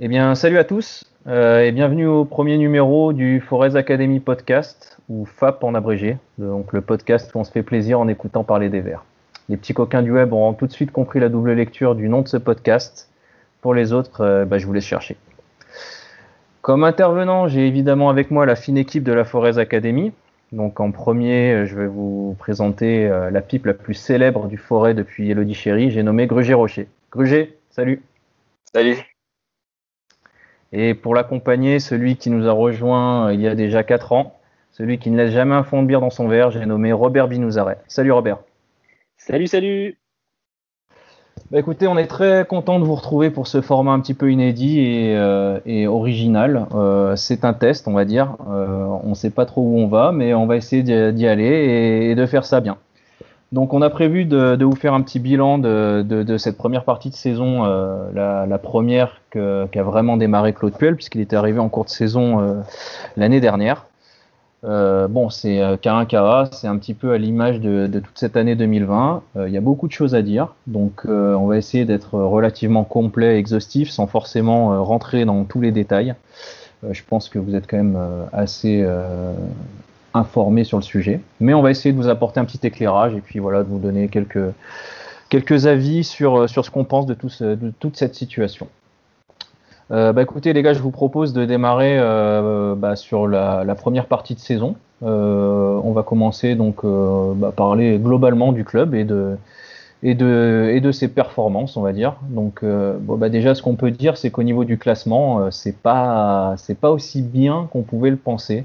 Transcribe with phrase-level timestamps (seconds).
[0.00, 4.96] Eh bien, salut à tous euh, et bienvenue au premier numéro du Forest Academy Podcast,
[5.08, 8.68] ou FAP en abrégé, donc le podcast où on se fait plaisir en écoutant parler
[8.68, 9.04] des Verts.
[9.48, 12.22] Les petits coquins du web ont tout de suite compris la double lecture du nom
[12.22, 13.10] de ce podcast.
[13.60, 15.16] Pour les autres, euh, bah, je vous laisse chercher.
[16.62, 20.12] Comme intervenant, j'ai évidemment avec moi la fine équipe de la Forest Academy.
[20.52, 24.94] Donc en premier, je vais vous présenter euh, la pipe la plus célèbre du forêt
[24.94, 25.90] depuis Elodie Chéry.
[25.90, 26.86] J'ai nommé Gruger Rocher.
[27.10, 28.00] Gruger, salut.
[28.72, 29.07] Salut.
[30.72, 34.38] Et pour l'accompagner, celui qui nous a rejoint euh, il y a déjà 4 ans,
[34.72, 37.28] celui qui ne laisse jamais un fond de bière dans son verre, j'ai nommé Robert
[37.28, 37.78] Binouzaret.
[37.88, 38.38] Salut Robert.
[39.16, 39.96] Salut, salut.
[41.50, 44.30] Bah écoutez, on est très content de vous retrouver pour ce format un petit peu
[44.30, 46.66] inédit et, euh, original.
[46.74, 48.36] Euh, c'est un test, on va dire.
[48.46, 52.14] on ne sait pas trop où on va, mais on va essayer d'y aller et
[52.14, 52.76] de faire ça bien.
[53.50, 57.14] Donc on a prévu de, vous faire un petit bilan de, cette première partie de
[57.14, 61.84] saison, euh, la, première qui a vraiment démarré Claude Puel, puisqu'il était arrivé en cours
[61.84, 62.54] de saison euh,
[63.16, 63.86] l'année dernière.
[64.64, 69.22] Euh, bon, c'est Caracara, c'est un petit peu à l'image de, toute cette année 2020.
[69.46, 73.38] Il y a beaucoup de choses à dire, donc on va essayer d'être relativement complet,
[73.38, 76.14] exhaustif, sans forcément rentrer dans tous les détails.
[76.90, 77.98] je pense que vous êtes quand même
[78.32, 78.84] assez
[80.18, 81.20] informé sur le sujet.
[81.40, 83.78] Mais on va essayer de vous apporter un petit éclairage et puis voilà, de vous
[83.78, 84.52] donner quelques,
[85.28, 88.68] quelques avis sur, sur ce qu'on pense de, tout de toute cette situation.
[89.90, 94.06] Euh, bah écoutez les gars, je vous propose de démarrer euh, bah, sur la, première
[94.06, 94.76] partie de saison.
[95.02, 99.36] Euh, on va commencer donc bah, parler globalement du club et de
[100.02, 102.16] et ses performances, on va dire.
[102.28, 106.78] Donc bah, déjà ce qu'on peut dire, c'est qu'au niveau du classement, c'est pas c'est
[106.78, 108.64] pas aussi bien qu'on pouvait le penser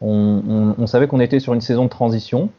[0.00, 2.50] on, savait qu'on était sur une saison de transition,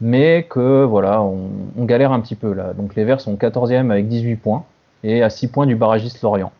[0.00, 2.72] mais que voilà, on, galère un petit peu là.
[2.74, 4.64] Donc les Verts sont 14e avec 18 points
[5.04, 6.52] et à 6 points du barragiste Lorient.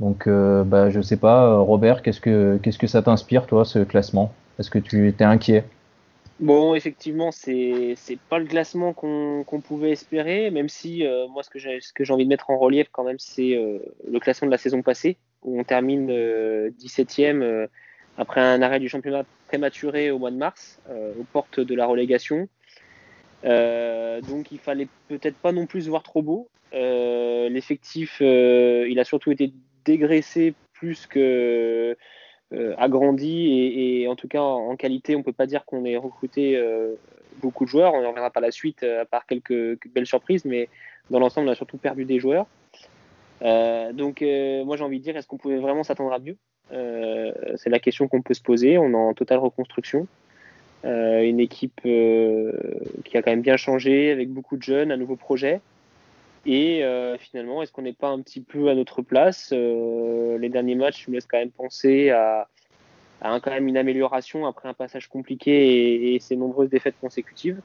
[0.00, 3.78] Donc euh, bah, je sais pas, Robert, qu'est-ce que qu'est-ce que ça t'inspire toi ce
[3.78, 4.32] classement?
[4.58, 5.64] Est-ce que tu étais inquiet?
[6.40, 11.50] Bon, effectivement, c'est c'est pas le classement qu'on pouvait espérer, même si euh, moi ce
[11.50, 13.78] que j'ai ce que j'ai envie de mettre en relief quand même, c'est euh,
[14.10, 17.68] le classement de la saison passée où on termine 17e
[18.16, 21.86] après un arrêt du championnat prématuré au mois de mars, euh, aux portes de la
[21.86, 22.48] relégation.
[23.44, 26.48] Euh, donc il fallait peut-être pas non plus voir trop beau.
[26.72, 29.52] Euh, l'effectif, il a surtout été
[29.84, 31.96] dégraissé plus que
[32.78, 36.62] agrandi et, en tout cas en qualité, on peut pas dire qu'on ait recruté
[37.42, 37.94] beaucoup de joueurs.
[37.94, 40.68] On n'en verra pas la suite à part quelques, belles surprises, mais
[41.10, 42.46] dans l'ensemble, on a surtout perdu des joueurs.
[43.40, 46.36] donc moi j'ai envie de dire, est-ce qu'on pouvait vraiment s'attendre à mieux?
[46.70, 48.78] C'est la question qu'on peut se poser.
[48.78, 50.06] On est en totale reconstruction.
[50.84, 52.52] Euh, une équipe euh,
[53.04, 55.60] qui a quand même bien changé, avec beaucoup de jeunes, un nouveau projet.
[56.46, 56.82] Et
[57.20, 59.50] finalement, est-ce qu'on n'est pas un petit peu à notre place?
[59.50, 62.48] Les derniers matchs me laissent quand même penser à,
[63.22, 67.62] quand même une amélioration après un passage compliqué et, ces nombreuses défaites consécutives.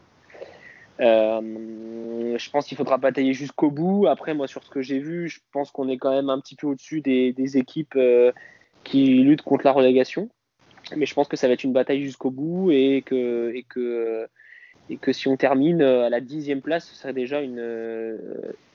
[0.98, 4.08] je pense qu'il faudra batailler jusqu'au bout.
[4.08, 6.56] Après, moi, sur ce que j'ai vu, je pense qu'on est quand même un petit
[6.56, 8.00] peu au-dessus des, des équipes
[8.84, 10.30] qui lutte contre la relégation.
[10.96, 14.28] Mais je pense que ça va être une bataille jusqu'au bout et que,
[15.12, 18.18] si on termine à la dixième place, ce serait déjà une,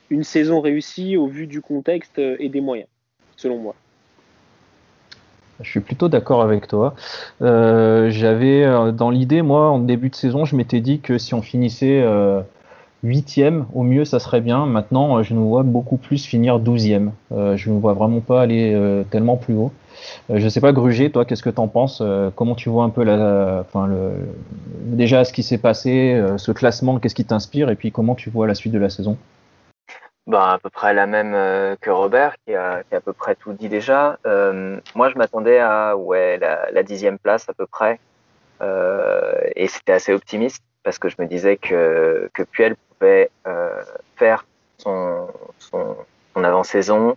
[0.09, 2.87] une saison réussie au vu du contexte et des moyens,
[3.35, 3.75] selon moi.
[5.61, 6.95] Je suis plutôt d'accord avec toi.
[7.41, 11.33] Euh, j'avais euh, dans l'idée, moi, en début de saison, je m'étais dit que si
[11.33, 12.41] on finissait euh,
[13.03, 14.65] huitième, au mieux, ça serait bien.
[14.65, 17.11] Maintenant, je nous vois beaucoup plus finir douzième.
[17.31, 19.71] je ne vois vraiment pas aller tellement plus haut.
[20.29, 22.83] Euh, je sais pas, Gruger, toi, qu'est-ce que tu en penses euh, Comment tu vois
[22.83, 23.65] un peu la,
[24.81, 28.29] déjà ce qui s'est passé, euh, ce classement, qu'est-ce qui t'inspire Et puis comment tu
[28.29, 29.17] vois la suite de la saison?
[30.27, 31.33] Ben, à peu près la même
[31.81, 34.17] que Robert, qui a, à peu près tout dit déjà.
[34.95, 37.99] moi, je m'attendais à ouais, la, dixième place à peu près.
[39.55, 43.29] et c'était assez optimiste parce que je me disais que, que Puel pouvait
[44.15, 44.47] faire
[44.79, 45.27] son,
[45.59, 47.15] son avant-saison,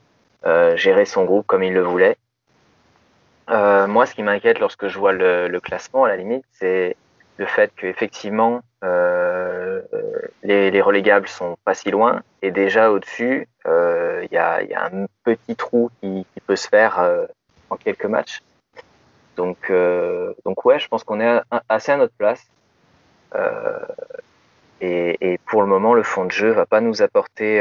[0.74, 2.18] gérer son groupe comme il le voulait.
[3.50, 6.96] Euh, moi, ce qui m'inquiète lorsque je vois le, le, classement, à la limite, c'est
[7.38, 9.80] le fait qu'effectivement, euh,
[10.42, 14.74] les, les, relégables sont pas si loin, et déjà au-dessus, euh, il y, a, y,
[14.74, 17.26] a, un petit trou qui, qui peut se faire euh,
[17.70, 18.42] en quelques matchs.
[19.36, 22.46] Donc, euh, donc ouais, je pense qu'on est assez à notre place.
[24.80, 27.60] Et, et, pour le moment, le fond de jeu va pas nous apporter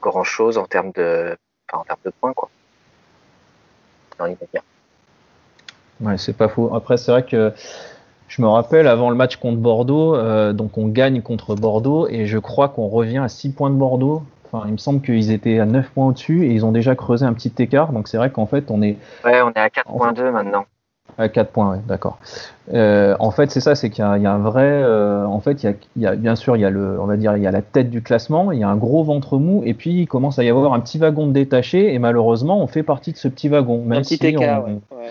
[0.00, 1.36] grand chose en termes de,
[1.68, 2.50] enfin, en termes de points, quoi.
[6.00, 6.74] Ouais, c'est pas faux.
[6.74, 7.52] Après, c'est vrai que
[8.28, 12.26] je me rappelle avant le match contre Bordeaux, euh, donc on gagne contre Bordeaux et
[12.26, 14.22] je crois qu'on revient à 6 points de Bordeaux.
[14.52, 17.26] Enfin, il me semble qu'ils étaient à 9 points au-dessus et ils ont déjà creusé
[17.26, 17.92] un petit écart.
[17.92, 18.96] Donc c'est vrai qu'en fait, on est.
[19.24, 20.64] Ouais, on est à 4.2 maintenant.
[21.18, 22.18] À 4 points, ouais, d'accord.
[22.72, 24.62] Euh, en fait, c'est ça, c'est qu'il y, y, a un vrai.
[24.64, 27.00] Euh, en fait, il y, a, il y, a, bien sûr, il y a le,
[27.00, 29.02] on va dire, il y a la tête du classement, il y a un gros
[29.02, 31.98] ventre mou, et puis il commence à y avoir un petit wagon de détaché, et
[31.98, 34.80] malheureusement, on fait partie de ce petit wagon, même un petit si écart, on, ouais.
[34.92, 35.10] ouais.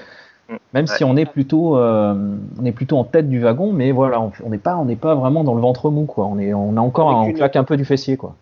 [0.73, 0.95] Même Ouais.
[0.97, 2.15] si on est plutôt, euh,
[2.59, 5.15] on est plutôt en tête du wagon, mais voilà, on n'est pas, on n'est pas
[5.15, 6.25] vraiment dans le ventre mou, quoi.
[6.25, 8.35] On est, on a encore, Avec on claque un peu du fessier, quoi.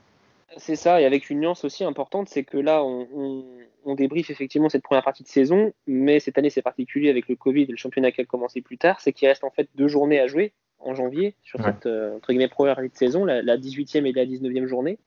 [0.58, 3.44] C'est ça, et avec une nuance aussi importante, c'est que là, on, on,
[3.86, 7.36] on débriefe effectivement cette première partie de saison, mais cette année c'est particulier avec le
[7.36, 9.88] Covid et le championnat qui a commencé plus tard, c'est qu'il reste en fait deux
[9.88, 11.66] journées à jouer en janvier sur Ouais.
[11.68, 14.98] cette euh, entre guillemets première partie de saison, la, la 18e et la 19e journée,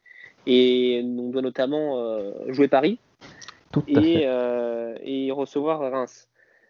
[0.47, 2.99] et on doit notamment euh, jouer Paris
[3.73, 6.29] Tout euh, et recevoir Reims.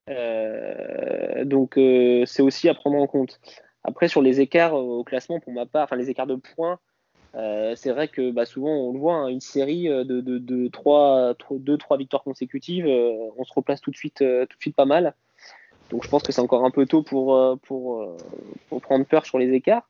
[0.08, 3.40] Euh, donc euh, c'est aussi à prendre en compte.
[3.84, 6.78] Après sur les écarts euh, au classement, pour ma part, enfin les écarts de points,
[7.76, 11.34] c'est vrai que bah, souvent on le voit, hein, une série de, de, de 3,
[11.50, 15.14] 2 trois victoires consécutives, on se replace tout de suite, tout de suite pas mal.
[15.90, 18.16] Donc je pense que c'est encore un peu tôt pour, pour,
[18.82, 19.88] prendre peur sur les écarts.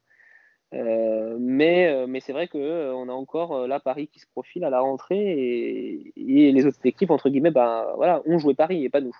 [0.72, 4.70] Mais mais c'est vrai que euh, on a encore là Paris qui se profile à
[4.70, 9.00] la rentrée et, les autres équipes entre guillemets bah voilà ont joué Paris et pas
[9.00, 9.16] nous.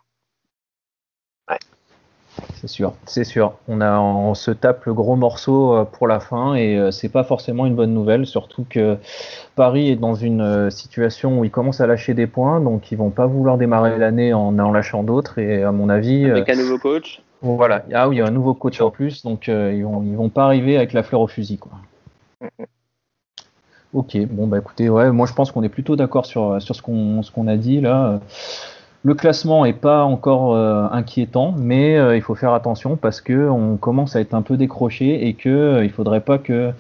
[2.55, 3.55] C'est sûr, c'est sûr.
[3.69, 7.09] On a, on se tape le gros morceau euh, pour la fin et euh, c'est
[7.09, 8.97] pas forcément une bonne nouvelle, surtout que
[9.57, 12.99] Paris est dans une euh, situation où ils commencent à lâcher des points, donc ils
[12.99, 16.57] vont pas vouloir démarrer l'année en en lâchant d'autres et à mon avis, Avec un
[16.57, 17.23] nouveau coach.
[17.43, 17.85] voilà.
[17.93, 20.17] Ah oui, il y a un nouveau coach en plus, donc euh, ils vont, ils
[20.17, 21.73] vont pas arriver avec la fleur au fusil, quoi.
[23.93, 26.83] Ok, bon bah écoutez, ouais, moi je pense qu'on est plutôt d'accord sur, sur ce
[26.83, 28.21] qu'on ce qu'on a dit là.
[29.03, 33.49] Le classement est pas encore euh, inquiétant, mais euh, il faut faire attention parce que
[33.49, 36.73] on commence à être un peu décroché et que euh, il faudrait pas que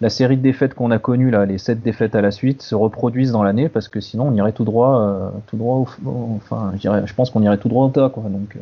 [0.00, 2.76] la série de défaites qu'on a connue là, les sept défaites à la suite, se
[2.76, 5.88] reproduisent dans l'année parce que sinon on irait tout droit, euh, tout droit, au,
[6.36, 8.22] enfin, je, pense qu'on irait tout droit au tas quoi.
[8.24, 8.60] Donc euh,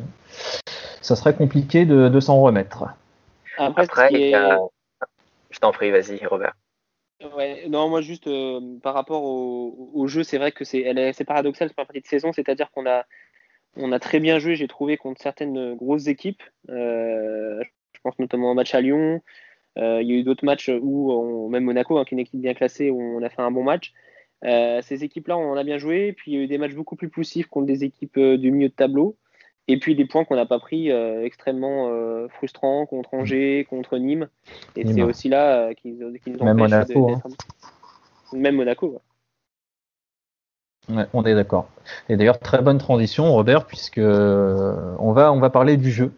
[1.03, 2.85] ça serait compliqué de, de s'en remettre.
[3.59, 4.59] Après, Après, ce qui il y est- a...
[5.51, 6.55] je t'en prie, vas-y, Robert.
[7.37, 10.83] Ouais, non, moi juste euh, par rapport au, jeu, c'est vrai que c'est
[11.13, 13.05] c'est paradoxal cette première partie de saison, c'est-à-dire qu'on a
[13.77, 16.43] on a très bien joué, j'ai trouvé contre certaines grosses équipes.
[16.69, 19.23] Euh, je pense notamment au match à Lyon.
[19.79, 22.41] Euh, il y a eu d'autres matchs où même Monaco, hein, qui est une équipe
[22.41, 23.93] bien classée, où on a fait un bon match.
[24.43, 26.13] Ces équipes-là, on a bien joué.
[26.13, 28.69] Puis il y a eu des matchs beaucoup plus poussifs contre des équipes du milieu
[28.69, 29.17] de tableau.
[29.69, 33.97] Et puis des points qu'on n'a pas pris euh, extrêmement euh, frustrants contre Angers, contre
[33.99, 34.29] Nîmes.
[34.77, 34.95] Et Nîmes.
[34.95, 37.29] c'est aussi là euh, qui, nous- qui nous Même Monaco, de- d'être-
[38.33, 38.89] Même Monaco.
[38.89, 38.99] ouais.
[40.97, 41.69] Ouais, on est d'accord.
[42.09, 46.13] Et d'ailleurs, très bonne transition, Robert, puisque euh, on va, on va parler du jeu.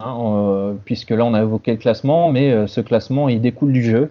[0.00, 3.82] hein, puisque là, on a évoqué le classement, mais euh, ce classement, il découle du
[3.82, 4.10] jeu.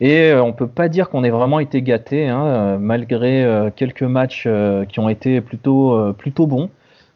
[0.00, 4.02] Et euh, on peut pas dire qu'on ait vraiment été gâté, hein, euh, malgré quelques
[4.02, 4.48] matchs
[4.88, 6.68] qui ont été plutôt, plutôt bons.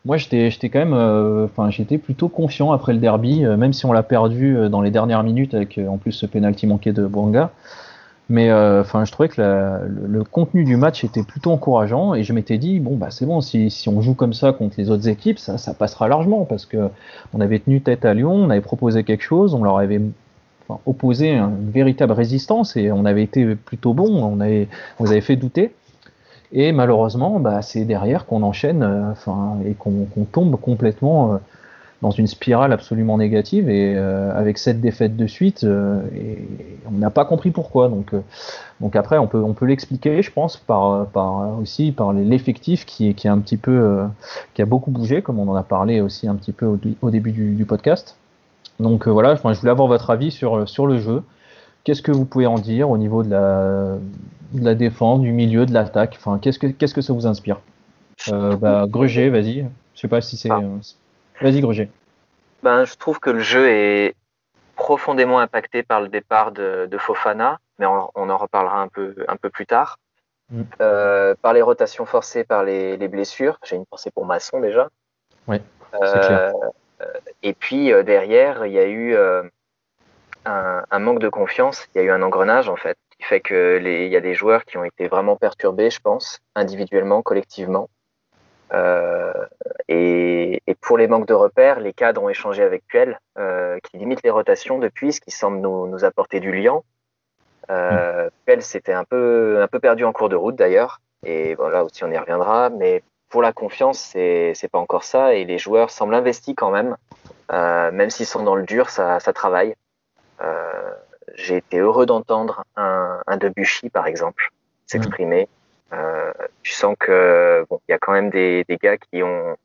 [0.05, 3.87] Moi, j'étais, quand même, euh, enfin, j'étais plutôt confiant après le derby, euh, même si
[3.87, 7.07] on l'a perdu euh, dans les dernières minutes avec, en plus, ce penalty manqué de
[7.07, 7.53] Bouanga.
[8.29, 12.57] Mais enfin, je trouvais que le, contenu du match était plutôt encourageant et je m'étais
[12.57, 15.39] dit bon bah c'est bon si, si on joue comme ça contre les autres équipes
[15.39, 16.89] ça, ça passera largement parce que
[17.35, 20.01] on avait tenu tête à Lyon, on avait proposé quelque chose, on leur avait
[20.87, 25.37] opposé une véritable résistance et on avait été plutôt bon, on avait on avait fait
[25.37, 25.75] douter
[26.53, 31.37] et malheureusement bah c'est derrière qu'on enchaîne euh, enfin et qu'on tombe complètement euh,
[32.03, 33.71] dans une spirale absolument négative.
[33.71, 37.89] Et euh, avec cette défaite de suite on n'a pas compris pourquoi.
[37.89, 41.07] Donc après on peut l'expliquer je pense par
[41.61, 46.35] aussi par l'effectif qui qui a beaucoup bougé comme on en a parlé aussi un
[46.35, 46.67] petit peu
[47.01, 48.17] au, début du, podcast.
[48.81, 51.23] Donc voilà je voulais avoir votre avis sur le jeu.
[51.85, 53.97] Qu'est-ce que vous pouvez en dire au niveau de la
[54.53, 57.61] de la défense du milieu de l'attaque enfin qu'est-ce que qu'est-ce que ça vous inspire
[58.31, 60.61] euh, bah vas-y je sais pas si c'est Ah.
[60.63, 60.79] euh,
[61.41, 61.91] vas-y Gruget
[62.63, 64.15] Ben, je trouve que le jeu est
[64.77, 69.15] profondément impacté par le départ de, de Fofana, mais on, on en reparlera un peu,
[69.29, 69.99] un peu plus tard.
[70.51, 70.63] Mm.
[70.81, 73.59] Euh, par les rotations forcées, par les, les blessures.
[73.65, 74.89] J'ai une pensée pour Masson déjà.
[75.47, 76.53] Ouais, c'est clair.
[77.01, 77.07] Euh,
[77.43, 79.43] et puis euh, derrière, il y a eu euh,
[80.45, 81.87] un, un manque de confiance.
[81.95, 84.21] Il y a eu un engrenage en fait, qui fait que les, il y a
[84.21, 87.89] des joueurs qui ont été vraiment perturbés, je pense, individuellement, collectivement.
[88.73, 89.33] Euh,
[89.89, 93.99] et, et pour les manques de repères, les cadres ont échangé avec Puel, euh, qui
[93.99, 96.85] limite les rotations depuis, ce qui semble nous, nous apporter du liant.
[97.71, 101.85] Euh, Puel s'était un peu, un peu perdu en cours de route d'ailleurs, et voilà
[101.85, 102.71] aussi on y reviendra.
[102.71, 106.97] Mais pour la confiance, c'est pas encore ça, et les joueurs semblent investis quand même,
[107.53, 109.75] euh, même s'ils sont dans le dur, ça, ça travaille.
[111.33, 114.51] Euh, J'ai été heureux d'entendre un, un Debuchy par exemple
[114.87, 115.49] s'exprimer.
[116.63, 119.57] tu sens que bon, il y a quand même des, des gars qui ont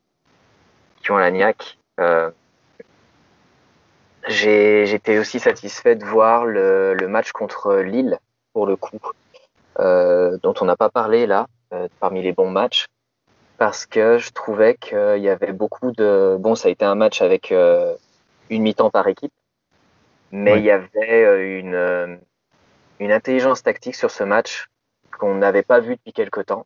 [1.01, 1.77] qui ont la niaque.
[4.27, 8.19] J'étais aussi satisfait de voir le, le, match contre Lille
[8.51, 8.99] pour le coup,
[9.77, 11.47] dont on n'a pas parlé là
[11.99, 12.85] parmi les bons matchs
[13.57, 17.21] parce que je trouvais qu'il y avait beaucoup de bon ça a été un match
[17.21, 19.33] avec une mi-temps par équipe
[20.31, 22.19] mais il y avait une
[22.99, 24.67] une intelligence tactique sur ce match
[25.17, 26.65] qu'on n'avait pas vu depuis quelque temps.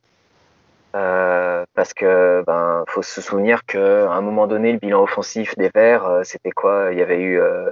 [0.94, 5.70] Euh, parce que ben faut se souvenir qu'à un moment donné le bilan offensif des
[5.74, 6.90] Verts euh, c'était quoi?
[6.92, 7.72] Il y avait eu euh,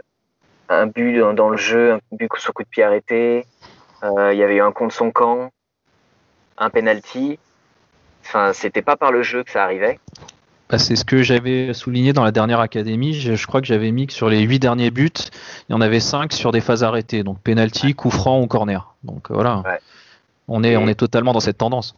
[0.69, 3.46] un but dans, le jeu un but sur coup de pied arrêté.
[4.03, 5.51] Il y avait eu un contre son camp
[6.58, 7.39] un penalty.
[8.24, 10.00] Enfin c'était pas par le jeu que ça arrivait
[10.69, 13.13] bah, c'est ce que j'avais souligné dans la dernière académie.
[13.13, 15.09] Je, crois que j'avais mis que sur les huit derniers buts,
[15.67, 18.93] il y en avait cinq sur des phases arrêtées, donc penalty, coup franc ou corner.
[19.03, 19.63] Donc voilà,
[20.47, 21.95] on est on est totalement dans cette tendance.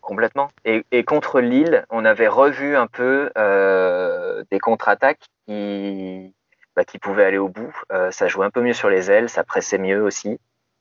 [0.00, 0.50] Complètement.
[0.64, 6.34] Et, contre Lille, on avait revu un peu euh, des contre-attaques qui
[6.76, 7.74] bah, qui pouvaient aller au bout.
[7.92, 10.38] Euh, ça jouait un peu mieux sur les ailes, ça pressait mieux aussi.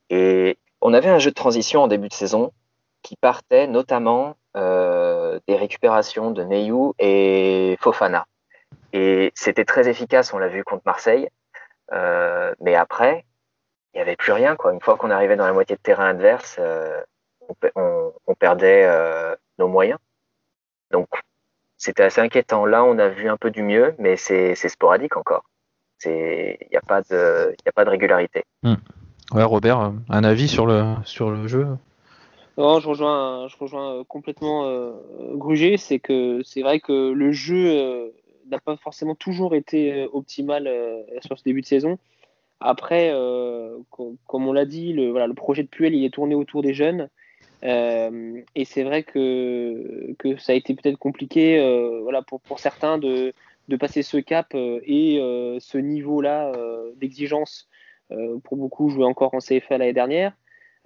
[0.10, 2.52] Et on avait un jeu de transition en début de saison
[3.04, 5.01] qui partait notamment euh,
[5.48, 8.26] des récupérations de Neyou et Fofana.
[8.94, 11.30] Et c'était très efficace, on l'a vu contre Marseille.
[11.94, 13.26] Euh, mais après,
[13.94, 14.56] il n'y avait plus rien.
[14.56, 14.74] Quoi.
[14.74, 17.02] Une fois qu'on arrivait dans la moitié de terrain adverse, euh,
[17.76, 20.00] on, perdait euh, nos moyens.
[20.92, 21.08] Donc,
[21.78, 22.66] c'était assez inquiétant.
[22.66, 25.44] Là, on a vu un peu du mieux, mais c'est sporadique encore.
[26.06, 28.44] Il n'y a, pas de, a pas de régularité.
[28.64, 28.76] Hmm.
[29.32, 31.68] Robert, un avis sur le, sur le jeu?
[32.62, 34.92] Non, je rejoins, je rejoins euh, complètement euh,
[35.34, 35.78] Gruger.
[35.78, 38.10] C'est que c'est vrai que le jeu euh,
[38.52, 40.70] n'a pas forcément toujours été optimal
[41.26, 41.98] sur ce début de saison.
[42.60, 43.12] Après,
[43.90, 46.74] comme on l'a dit, le, voilà, le projet de Puel il est tourné autour des
[46.74, 47.10] jeunes.
[47.64, 51.60] et c'est vrai que, que ça a été peut-être compliqué
[52.04, 53.34] voilà, pour, pour certains de,
[53.70, 55.18] de passer ce cap et
[55.60, 56.52] ce niveau-là
[56.98, 57.70] d'exigence.
[58.44, 60.34] pour beaucoup, jouer encore en CFA l'année dernière.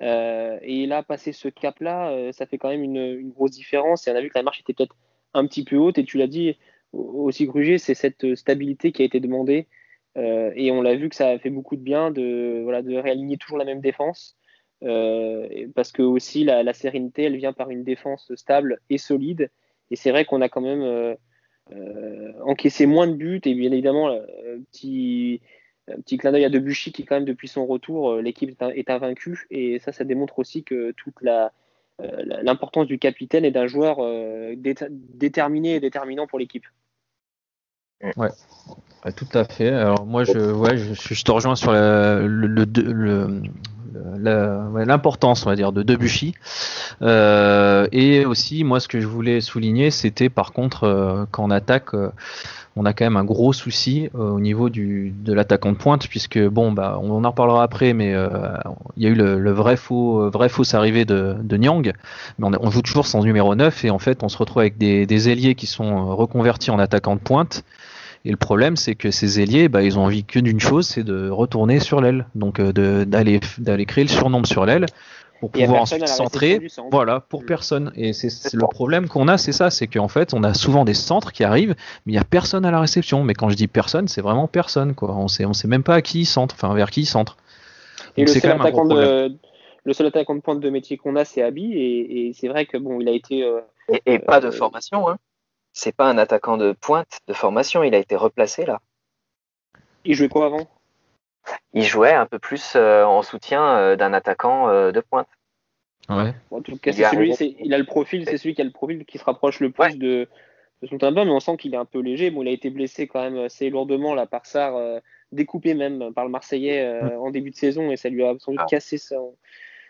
[0.01, 4.07] Euh, et là, passer ce cap-là, euh, ça fait quand même une, grosse différence.
[4.07, 4.95] Et on a vu que la marche était peut-être
[5.33, 5.97] un petit peu haute.
[5.97, 6.57] Et tu l'as dit
[6.93, 9.67] aussi, Gruger, c'est cette stabilité qui a été demandée.
[10.17, 12.95] Euh, et on l'a vu que ça a fait beaucoup de bien de, voilà, de
[12.95, 14.37] réaligner toujours la même défense.
[14.81, 19.49] parce que aussi, la, sérénité, elle vient par une défense stable et solide.
[19.91, 21.15] Et c'est vrai qu'on a quand même
[22.43, 23.41] encaissé moins de buts.
[23.45, 24.15] Et bien évidemment,
[24.71, 25.41] petit
[25.91, 28.89] un petit clin d'œil à Debuchy qui, quand même, depuis son retour, euh, l'équipe est
[28.89, 29.47] invaincue.
[29.51, 31.51] Et ça, ça démontre aussi que toute la,
[32.01, 36.65] euh, l'importance du capitaine et d'un joueur euh, déterminé et déterminant pour l'équipe.
[38.17, 38.29] Ouais.
[39.15, 39.69] tout à fait.
[39.69, 43.41] Alors moi, je, ouais, je, je te rejoins sur le, le, le,
[44.85, 46.33] l'importance, on va dire, de Debuchy.
[47.01, 51.93] Euh, et aussi, moi, ce que je voulais souligner, c'était par contre euh, qu'en attaque,
[51.93, 52.09] euh,
[52.75, 56.39] on a quand même un gros souci au niveau du, de l'attaquant de pointe, puisque
[56.39, 58.13] bon, bah, on en reparlera après, mais
[58.97, 61.93] il y a eu le, vrai faux, vrai fausse arrivée de, de Nyang,
[62.37, 65.05] mais on, joue toujours sans numéro 9 et en fait, on se retrouve avec des,
[65.05, 67.63] des ailiers qui sont reconvertis en attaquant de pointe.
[68.25, 71.03] Et le problème, c'est que ces ailiers, bah, ils ont envie que d'une chose, c'est
[71.03, 72.25] de retourner sur l'aile.
[72.33, 74.87] Donc euh, d'aller d'aller créer le surnombre sur l'aile
[75.39, 76.61] pour pouvoir ensuite centrer.
[76.91, 77.45] Voilà, pour mm.
[77.45, 77.91] personne.
[77.95, 80.93] Et c'est le problème qu'on a, c'est ça, c'est qu'en fait, on a souvent des
[80.93, 81.75] centres qui arrivent,
[82.05, 83.23] mais il n'y a personne à la réception.
[83.23, 85.15] Mais quand je dis personne, c'est vraiment personne, quoi.
[85.15, 87.37] On sait, on sait même pas à qui il centre, enfin vers qui il centre.
[88.17, 89.35] Et le seul, attaquant de,
[89.83, 92.77] le seul attaquant de pointe de métier qu'on a, c'est Abi, et, c'est vrai que
[92.77, 93.43] bon, il a été.
[93.43, 93.61] Euh,
[94.05, 95.17] et, pas de euh, formation, hein
[95.75, 98.79] c'est pas un attaquant de pointe de formation, il a été replacé là.
[100.05, 100.67] Il jouait quoi avant?
[101.73, 105.27] Il jouait un peu plus euh, en soutien euh, d'un attaquant euh, de pointe.
[106.07, 106.33] Ouais.
[106.51, 109.05] en tout cas, il, celui, il a le profil, c'est celui qui a le profil
[109.05, 110.27] qui se rapproche le plus de,
[110.87, 112.29] son tabac, mais on sent qu'il est un peu léger.
[112.29, 114.79] Bon, il a été blessé quand même assez lourdement là par Sar,
[115.31, 118.61] découpé même par le Marseillais en début de saison, et ça lui a sans doute
[118.63, 118.67] ah.
[118.69, 119.35] cassé son,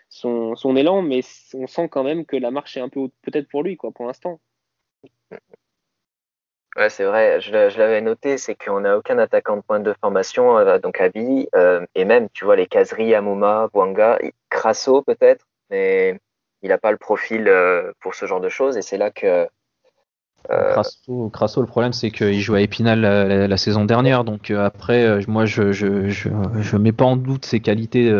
[0.08, 1.20] son, élan, mais
[1.52, 3.90] on sent quand même que la marche est un peu haute peut-être pour lui, quoi,
[3.90, 4.40] pour l'instant.
[6.76, 10.58] Ouais, c'est vrai, je, l'avais noté, c'est qu'on n'a aucun attaquant de pointe de formation,
[10.58, 14.18] euh, donc Abi, euh, et même, tu vois, les caseries, Amouma, Bouanga,
[14.50, 16.20] Crasso peut-être, mais
[16.60, 19.48] il n'a pas le profil euh, pour ce genre de choses, et c'est là que.
[20.48, 25.44] Crasso, Crasso, le problème, c'est qu'il jouait à Épinal la, saison dernière, donc après, moi,
[25.46, 26.28] je, je, je,
[26.60, 28.12] je, mets pas en doute ses qualités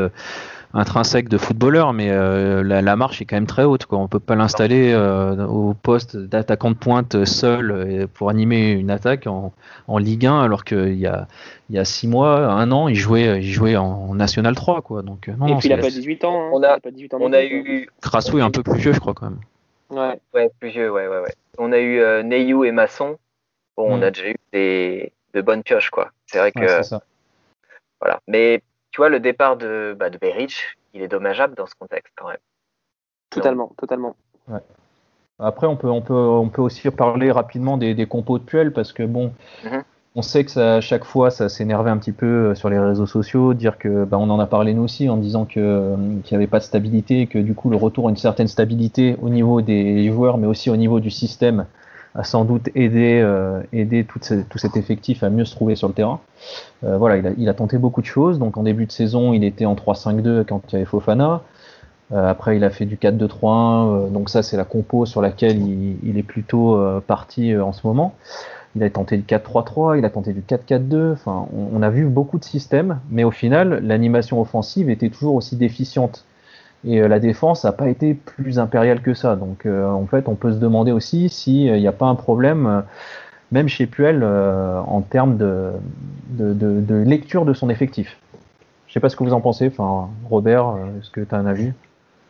[0.74, 3.86] intrinsèque de footballeur, mais euh, la, marche est quand même très haute.
[3.86, 3.98] Quoi.
[3.98, 8.90] On peut pas l'installer euh, au poste d'attaquant de pointe seul euh, pour animer une
[8.90, 9.52] attaque en,
[9.98, 11.26] Ligue 1, alors qu'il y a,
[11.70, 14.82] il y a six mois, un an, il jouait, il jouait en National 3.
[14.82, 15.02] Quoi.
[15.02, 16.40] Donc, non, Et puis il n'a pas 18 ans.
[16.46, 16.50] Hein.
[16.52, 17.88] On a, pas 18 ans on a eu.
[18.02, 19.40] Crasso est un peu plus vieux, je crois, quand même.
[19.90, 20.20] Ouais.
[20.34, 21.34] Ouais, plus vieux, ouais, ouais, ouais.
[21.58, 23.16] On a eu euh, Neyou et Masson.
[23.76, 24.02] Bon, on Mm.
[24.02, 26.10] a déjà eu des, de bonnes pioches, quoi.
[26.26, 27.02] C'est vrai que, Ouais, c'est ça.
[28.00, 28.20] voilà.
[28.26, 28.62] Mais,
[28.96, 30.54] tu vois, le départ de, bah, de Beric,
[30.94, 32.38] il est dommageable dans ce contexte, quand même.
[33.28, 34.16] Totalement, totalement.
[35.38, 38.72] Après, on peut, on peut, on peut aussi parler rapidement des, des compos de Puel
[38.72, 39.34] parce que bon,
[39.64, 39.82] Mhm.
[40.14, 42.78] on sait que ça, à chaque fois, ça s'énervait un petit peu euh, sur les
[42.78, 45.96] réseaux sociaux, dire que, bah, on en a parlé nous aussi en disant que euh,
[46.24, 48.48] qu'il n'y avait pas de stabilité, et que du coup le retour à une certaine
[48.48, 51.66] stabilité au niveau des joueurs, mais aussi au niveau du système,
[52.16, 55.76] a sans doute aidé, euh, aidé tout, ce- tout cet effectif à mieux se trouver
[55.76, 56.20] sur le terrain.
[56.84, 58.38] Euh, voilà, il a, tenté beaucoup de choses.
[58.38, 61.42] Donc en début de saison, il était en 3-5-2 quand il y avait Fofana.
[62.12, 64.06] Euh, après, il a fait du 4-2-3-1.
[64.06, 68.14] euh, donc ça, c'est la compo sur laquelle il, est plutôt parti en ce moment.
[68.76, 71.12] Il a tenté du 4-3-3, il a tenté du 4-4-2.
[71.12, 75.56] Enfin, on a vu beaucoup de systèmes, mais au final, l'animation offensive était toujours aussi
[75.56, 76.24] déficiente.
[76.84, 79.36] Et euh, la défense n'a pas été plus impériale que ça.
[79.36, 82.66] Donc, euh, en fait, on peut se demander aussi s'il n'y a pas un problème,
[82.66, 82.80] euh,
[83.52, 85.72] même chez Puel, euh, en termes de,
[87.04, 88.18] lecture de son effectif.
[88.86, 89.68] Je sais pas ce que vous en pensez.
[89.68, 91.72] Enfin, Robert, euh, est-ce que tu as un avis?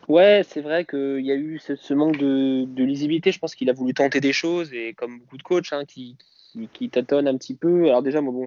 [0.08, 3.32] Ouais, c'est vrai qu'il y a eu ce, manque de, lisibilité.
[3.32, 6.16] Je pense qu'il a voulu tenter des choses et comme beaucoup de coachs hein, qui
[6.90, 7.88] tâtonnent un petit peu.
[7.88, 8.46] Alors déjà, moi, bon,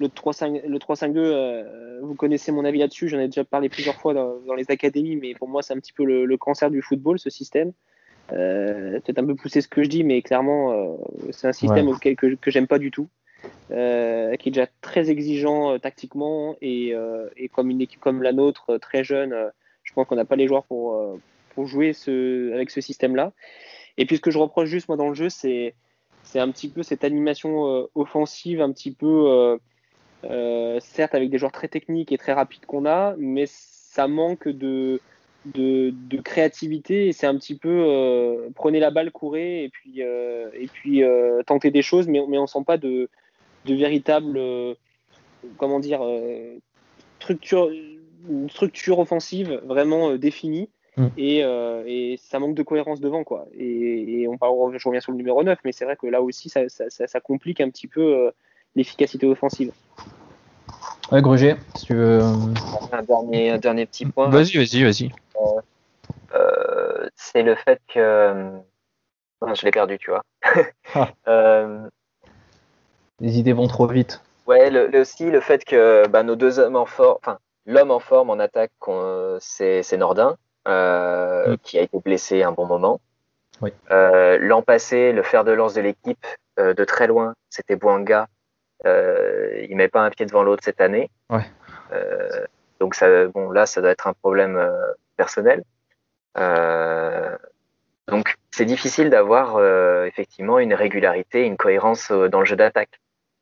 [0.00, 3.08] le 3-5 le 3-5-2, euh, vous connaissez mon avis là-dessus.
[3.08, 5.78] J'en ai déjà parlé plusieurs fois dans, dans les académies, mais pour moi, c'est un
[5.78, 7.72] petit peu le, le cancer du football, ce système.
[8.32, 10.96] Euh, Peut-être un peu pousser ce que je dis, mais clairement, euh,
[11.30, 11.92] c'est un système Ouais.
[11.94, 13.08] auquel que, que j'aime pas du tout.
[13.72, 16.92] Euh, qui est déjà très exigeant tactiquement et,
[17.36, 19.32] et comme une équipe comme la nôtre, très jeune,
[19.84, 20.98] je pense qu'on n'a pas les joueurs pour,
[21.50, 23.32] pour jouer ce, avec ce système-là.
[23.96, 25.74] Et puis ce que je reproche juste moi dans le jeu, c'est
[26.22, 29.58] c'est un petit peu cette animation offensive, un petit peu,
[30.80, 35.00] certes avec des joueurs très techniques et très rapides qu'on a, mais ça manque de,
[35.46, 40.02] de, de créativité et c'est un petit peu euh, prenez la balle, courez et puis,
[40.02, 43.08] euh, et puis euh, tentez des choses, mais, mais on sent pas de,
[43.64, 44.74] de véritable, euh,
[45.56, 46.56] comment dire, euh,
[47.18, 47.70] structure,
[48.28, 50.68] une structure offensive vraiment euh, définie.
[50.96, 51.06] Mm.
[51.16, 53.46] Et, euh, et ça manque de cohérence devant quoi.
[53.56, 56.20] Et, et on parle, je reviens sur le numéro 9, mais c'est vrai que là
[56.20, 58.30] aussi ça, ça, ça, ça complique un petit peu euh,
[58.74, 59.72] l'efficacité offensive.
[61.12, 62.20] Ouais, Gruger, si tu veux.
[62.22, 62.32] euh,
[62.92, 64.28] Un dernier, un dernier petit point.
[64.28, 65.10] Vas-y, vas-y, vas-y.
[66.34, 68.52] Euh, c'est le fait que.
[69.42, 70.22] Non, je l'ai perdu, tu vois.
[70.94, 71.08] Ah.
[71.28, 71.88] Euh,
[73.20, 74.20] Les idées vont trop vite.
[74.46, 77.90] Ouais, le, le- aussi le fait que bah, nos deux hommes en forme, enfin l'homme
[77.92, 78.72] en forme en attaque,
[79.40, 80.36] c'est c'est Nordin,
[80.68, 81.56] euh, Mm.
[81.62, 83.00] qui a été blessé un bon moment.
[83.62, 83.70] Oui.
[83.90, 86.26] Euh, L'an passé, le fer de lance de l'équipe
[86.58, 88.26] euh, de très loin, c'était Bouanga.
[88.86, 91.10] Euh, il met pas un pied devant l'autre cette année.
[91.28, 91.44] Ouais.
[91.92, 92.46] Euh,
[92.78, 94.70] donc ça, bon là, ça doit être un problème euh,
[95.16, 95.62] personnel.
[96.38, 97.36] Euh,
[98.08, 99.62] donc c'est difficile d'avoir
[100.04, 103.00] effectivement une régularité, une cohérence dans le jeu d'attaque.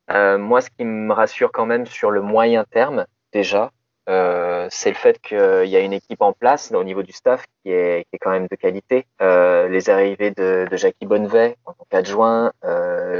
[0.09, 3.71] Moi, ce qui me rassure quand même sur le moyen terme, déjà,
[4.05, 7.71] c'est le fait qu'il y a une équipe en place au niveau du staff qui
[7.71, 9.07] est, qui est quand même de qualité.
[9.19, 12.51] Les arrivées de, de Jackie Bonnevet en tant qu'adjoint,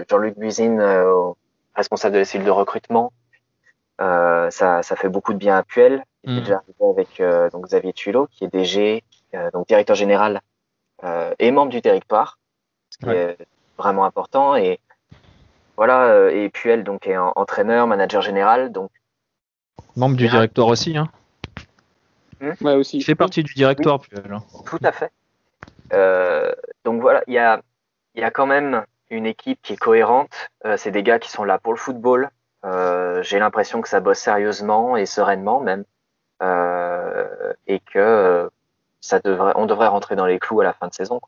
[0.08, 1.32] Jean-Luc Buzine, euh,
[1.80, 3.12] responsable de la cellule de recrutement,
[4.02, 6.04] euh, ça, ça fait beaucoup de bien à Puel.
[6.24, 6.44] Il est Mm.
[6.44, 9.04] déjà arrivé avec euh, donc Xavier Tulot, qui est DG,
[9.36, 10.42] euh, donc directeur général
[11.04, 12.38] euh, et membre du territoire,
[12.90, 13.16] ce qui Ouais.
[13.16, 13.38] est
[13.78, 14.56] vraiment important.
[14.56, 14.80] Et
[15.78, 18.92] voilà, euh, et Puel donc est en- entraîneur, manager général, donc
[19.96, 20.98] Membre du directoire aussi.
[20.98, 21.08] Hein.
[22.62, 22.98] Ouais, aussi.
[22.98, 24.32] Il fait partie du directoire, Puel.
[24.32, 24.44] hein.
[24.66, 25.12] tout à fait.
[25.94, 26.52] Euh,
[26.86, 27.62] donc voilà, il y a,
[28.16, 30.30] il y a quand même une équipe qui est cohérente.
[30.66, 32.30] Euh, c'est des gars qui sont là pour le football.
[32.66, 35.84] Euh, J'ai l'impression que ça bosse sérieusement et sereinement même,
[36.44, 38.50] euh, et que
[39.02, 41.20] ça devrait, on devrait rentrer dans les clous à la fin de saison.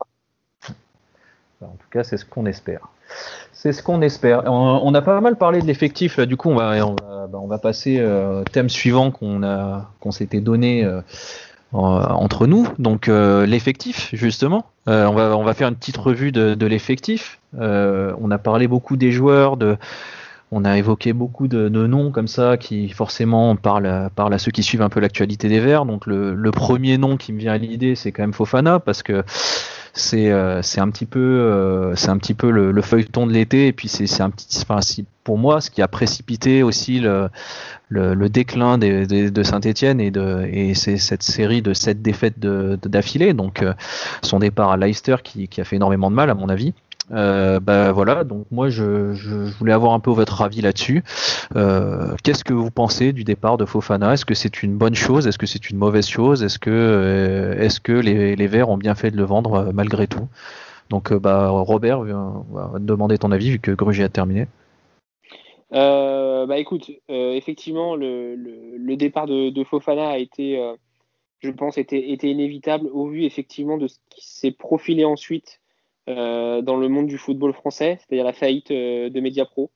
[1.61, 2.87] En tout cas, c'est ce qu'on espère.
[3.53, 4.43] C'est ce qu'on espère.
[4.45, 6.19] On, a pas mal parlé de l'effectif.
[6.19, 9.41] Du coup, on va, on va, bah, passer au thème suivant qu'on
[9.99, 10.89] qu'on s'était donné
[11.73, 12.67] entre nous.
[12.79, 14.65] Donc, euh, l'effectif, justement.
[14.87, 17.39] Euh, on va, on va faire une petite revue de, de l'effectif.
[17.59, 19.77] Euh, on a parlé beaucoup des joueurs, de,
[20.51, 24.51] on a évoqué beaucoup de, de noms comme ça qui forcément parlent, parlent à ceux
[24.51, 25.85] qui suivent un peu l'actualité des Verts.
[25.85, 29.03] Donc, le, le premier nom qui me vient à l'idée, c'est quand même Fofana parce
[29.03, 29.23] que
[29.93, 31.95] c'est euh, c'est un petit peu euh,
[32.51, 34.79] le, le feuilleton de l'été et puis c'est un petit enfin
[35.23, 40.97] pour moi ce qui a précipité aussi le déclin des, de Saint-Étienne et de c'est
[40.97, 43.33] cette série de sept défaites de- de- d'affilée.
[43.33, 43.73] Donc euh,
[44.23, 46.73] son départ à Leicester qui a fait énormément de mal à mon avis
[47.11, 51.03] Euh, bah voilà, donc moi je, je, voulais avoir un peu votre avis là-dessus.
[51.55, 54.13] Euh, Qu'est-ce que vous pensez du départ de Fofana?
[54.13, 55.27] Est-ce que c'est une bonne chose?
[55.27, 56.43] Est-ce que c'est une mauvaise chose?
[56.43, 60.07] Est-ce que, euh, est-ce que les, les Verts ont bien fait de le vendre malgré
[60.07, 60.27] tout?
[60.89, 64.47] Donc bah, Robert, on va te demander ton avis vu que Grugy a terminé.
[65.71, 70.59] Bah écoute, effectivement, le, le, départ de, Fofana a été,
[71.39, 75.60] je pense, était, inévitable au vu effectivement de ce qui s'est profilé ensuite
[76.07, 79.71] dans le monde du football français, c'est-à-dire la faillite euh, de Mediapro.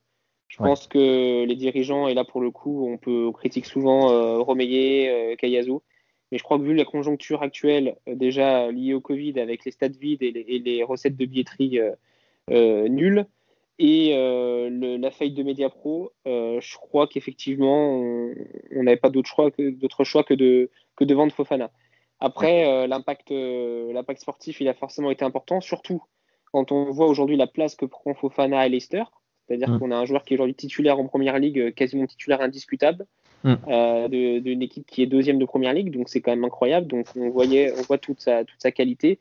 [0.47, 0.69] Je ouais.
[0.69, 4.39] pense que les dirigeants, et là pour le coup, on peut on critique souvent euh,
[4.39, 5.83] Romeyer, Kayazo,
[6.31, 9.95] mais je crois que vu la conjoncture actuelle, déjà liée au Covid, avec les stades
[9.95, 11.79] vides et les, et les recettes de billetterie
[12.49, 13.25] nulles,
[13.77, 19.29] et euh, le, la faillite de Mediapro, euh, je crois qu'effectivement, on n'avait pas d'autre
[19.29, 21.71] choix, que, choix que, de, que de vendre Fofana.
[22.19, 26.01] Après, euh, l'impact l'impact sportif, il a forcément été important, surtout
[26.51, 29.03] quand on voit aujourd'hui la place que prend Fofana à Leicester.
[29.47, 29.79] C'est-à-dire mmh.
[29.79, 33.05] qu'on a un joueur qui est aujourd'hui titulaire en première ligue, quasiment titulaire indiscutable,
[33.43, 34.07] mmh.
[34.39, 36.87] d'une équipe qui est deuxième de première ligue, donc c'est quand même incroyable.
[36.87, 39.19] Donc on, voyait, on voit toute sa, toute sa qualité.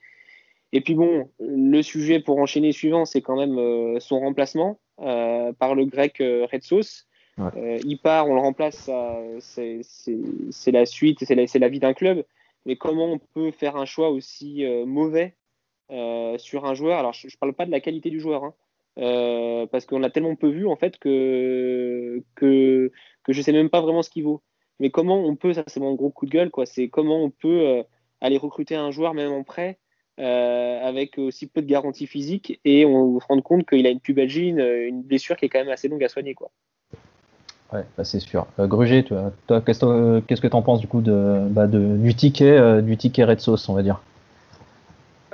[0.74, 5.52] Et puis bon, le sujet pour enchaîner suivant, c'est quand même euh, son remplacement euh,
[5.52, 7.06] par le grec euh, Red Sauce.
[7.38, 7.80] Ouais.
[7.84, 8.88] il part, on le remplace,
[9.40, 12.24] c'est la suite, c'est la, la, vie d'un club.
[12.66, 15.36] Mais comment on peut faire un choix aussi mauvais
[16.38, 16.98] sur un joueur?
[16.98, 18.54] Alors, je ne parle pas de la qualité du joueur, hein,
[19.70, 22.90] parce qu'on l'a tellement peu vu en fait que, que,
[23.22, 24.42] que je ne sais même pas vraiment ce qu'il vaut.
[24.80, 27.30] Mais comment on peut, ça c'est mon gros coup de gueule, quoi, c'est comment on
[27.30, 27.84] peut
[28.20, 29.78] aller recruter un joueur même en prêt
[30.20, 33.98] euh, avec aussi peu de garantie physique et on se rend compte qu'il a une
[33.98, 36.34] pubalgie, une, une, blessure qui est quand même assez longue à soigner.
[36.34, 36.52] Quoi.
[37.72, 38.46] Ouais, bah c'est sûr.
[38.58, 42.14] Euh, Gruger, toi, toi qu'est-ce, que tu en penses du coup de, bah de, du
[42.14, 44.00] ticket, euh, du ticket Red Sauce, on va dire?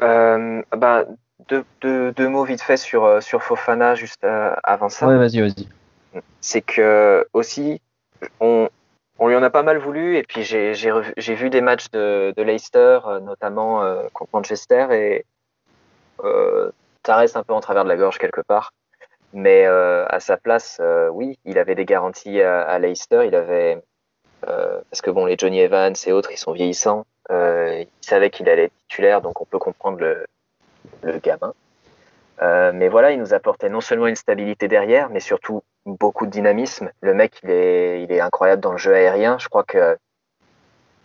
[0.01, 1.05] Euh, bah,
[1.49, 5.07] deux, deux, deux, mots vite fait sur, sur Fofana juste euh, avant ça.
[5.07, 5.69] Ouais, vas-y, vas-y.
[6.41, 7.81] C'est que aussi,
[8.41, 8.69] on,
[9.19, 12.43] on lui en a pas mal voulu et puis j'ai vu des matchs de, de
[12.43, 15.27] Leicester, notamment euh, contre Manchester et
[16.25, 16.71] euh,
[17.05, 18.73] ça reste un peu en travers de la gorge quelque part.
[19.33, 23.27] Mais euh, à sa place, euh, oui, il avait des garanties à, à Leicester.
[23.27, 23.83] Il avait
[24.49, 27.07] euh, parce que bon, les Johnny Evans et autres, ils sont vieillissants.
[27.31, 30.27] il savait qu'il allait être titulaire, donc on peut comprendre le,
[31.03, 31.53] le gamin.
[32.73, 36.91] mais voilà, il nous apportait non seulement une stabilité derrière, mais surtout beaucoup de dynamisme.
[37.01, 39.39] Le mec, il est, il est incroyable dans le jeu aérien.
[39.39, 39.97] Je crois que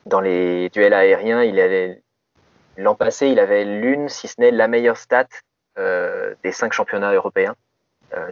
[0.06, 1.60] dans les duels aériens, il
[2.78, 5.28] l'an passé, il avait l'une, si ce n'est la meilleure stat
[5.78, 7.56] euh, des cinq championnats européens, euh,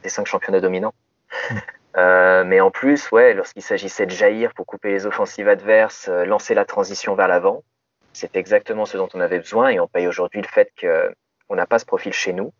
[0.01, 0.93] des cinq championnats dominants.
[1.95, 6.25] Euh, mais en plus, ouais, lorsqu'il s'agissait de jaillir pour couper les offensives adverses, euh,
[6.25, 7.63] lancer la transition vers l'avant,
[8.13, 11.65] c'est exactement ce dont on avait besoin et on paye aujourd'hui le fait qu'on n'a
[11.65, 12.51] pas ce profil chez nous.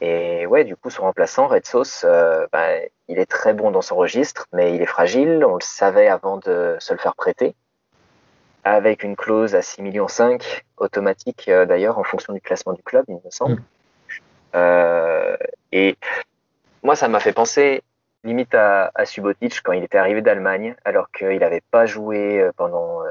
[0.00, 2.70] Et ouais, du coup, son remplaçant, Red Sauce, euh, bah,
[3.06, 5.44] il est très bon dans son registre, mais il est fragile.
[5.44, 7.54] On le savait avant de se le faire prêter.
[8.64, 12.82] Avec une clause à 6 millions 5, automatique euh, d'ailleurs, en fonction du classement du
[12.82, 13.54] club, il me semble.
[13.54, 13.64] Mm.
[14.56, 15.36] Euh,
[15.70, 15.96] et
[16.82, 17.82] moi, ça m'a fait penser
[18.24, 22.52] limite à, à Subotic quand il était arrivé d'Allemagne, alors qu'il n'avait pas joué euh,
[22.56, 23.10] pendant euh,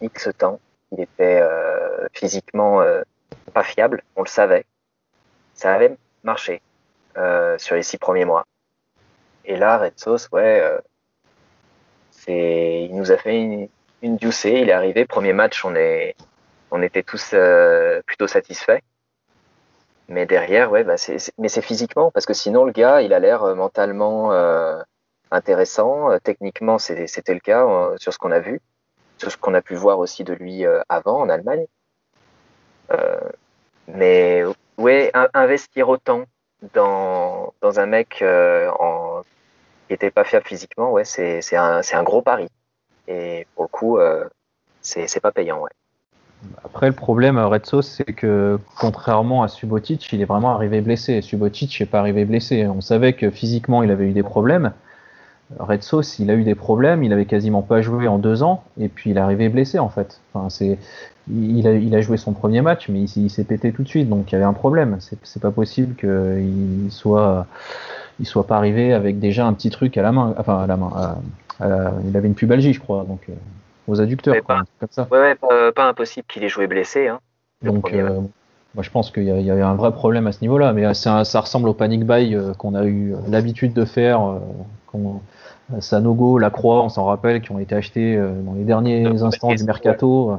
[0.00, 0.60] X temps.
[0.92, 2.84] Il était euh, physiquement
[3.54, 4.66] pas fiable, on le savait
[5.54, 6.60] ça avait marché
[7.16, 8.44] euh, sur les six premiers mois.
[9.44, 10.78] Et là, Red Sauce, ouais, euh,
[12.10, 13.68] c'est, il nous a fait une,
[14.02, 14.18] une.
[14.20, 16.14] Il est arrivé, premier match, on est,
[16.70, 18.80] on était tous euh, plutôt satisfaits.
[20.12, 23.18] Mais derrière, ouais, bah c'est, mais c'est physiquement, parce que sinon le gars, il a
[23.18, 24.78] l'air euh, mentalement euh,
[25.30, 26.18] intéressant.
[26.22, 28.60] Techniquement, c'était le cas euh, sur ce qu'on a vu,
[29.16, 31.66] sur ce qu'on a pu voir aussi de lui avant en Allemagne.
[33.88, 34.44] mais
[34.76, 36.24] ouais, investir autant
[36.74, 39.22] dans, dans un mec euh, en,
[39.88, 42.48] qui était pas fiable physiquement, ouais, c'est un, un gros pari.
[43.08, 44.28] Et pour le coup, euh,
[44.82, 45.70] c'est pas payant, ouais.
[46.64, 50.80] Après, le problème à Red Sauce, c'est que contrairement à Subotic, il est vraiment arrivé
[50.80, 51.22] blessé.
[51.22, 52.66] Subotic n'est pas arrivé blessé.
[52.66, 54.72] On savait que physiquement, il avait eu des problèmes.
[55.58, 58.64] Red Sauce, il a eu des problèmes, il avait quasiment pas joué en deux ans,
[58.80, 60.20] et puis il est arrivé blessé en fait.
[60.32, 60.78] Enfin, c'est,
[61.30, 64.34] il a, joué son premier match, mais il, s'est pété tout de suite, donc il
[64.34, 64.98] y avait un problème.
[65.00, 67.46] C'est, pas possible qu'il soit,
[68.18, 70.76] il soit pas arrivé avec déjà un petit truc à la main, enfin à la
[70.76, 71.18] main.
[71.60, 73.32] Il avait une pubalgie, je crois, donc euh,
[73.88, 75.08] aux adducteurs, quoi, pas, comme ça.
[75.10, 77.08] Ouais, ouais pas, pas, impossible qu'il ait joué blessé.
[77.08, 77.20] Hein,
[77.62, 78.20] donc, euh,
[78.74, 81.24] moi, je pense qu'il y, y, avait un vrai problème à ce niveau-là, mais ça,
[81.24, 84.24] ça ressemble au panic buy euh, qu'on a eu l'habitude de faire.
[84.24, 84.98] Euh,
[85.80, 89.64] Sanogo, Lacroix, on s'en rappelle, qui ont été achetés euh, dans les derniers instants du
[89.64, 90.38] mercato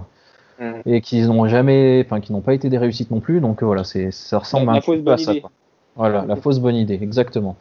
[0.60, 0.71] mm.
[0.86, 3.39] et qui n'ont jamais, enfin qui n'ont pas été des réussites non plus.
[3.39, 5.34] Donc voilà, c'est ça ressemble la, un la peu à ça.
[5.36, 5.51] Quoi.
[5.95, 7.56] Voilà, la fausse bonne idée, exactement.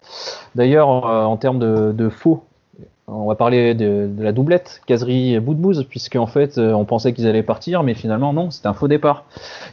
[0.55, 2.45] D'ailleurs, en termes de faux
[3.09, 7.13] on va parler de, la doublette, Casery et Boudbouz, puisque en fait euh, on pensait
[7.13, 9.25] qu'ils allaient partir, mais finalement non, c'était un faux départ.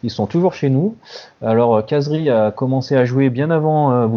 [0.01, 0.95] Ils sont toujours chez nous.
[1.43, 4.07] Alors Casery a commencé à jouer bien avant euh,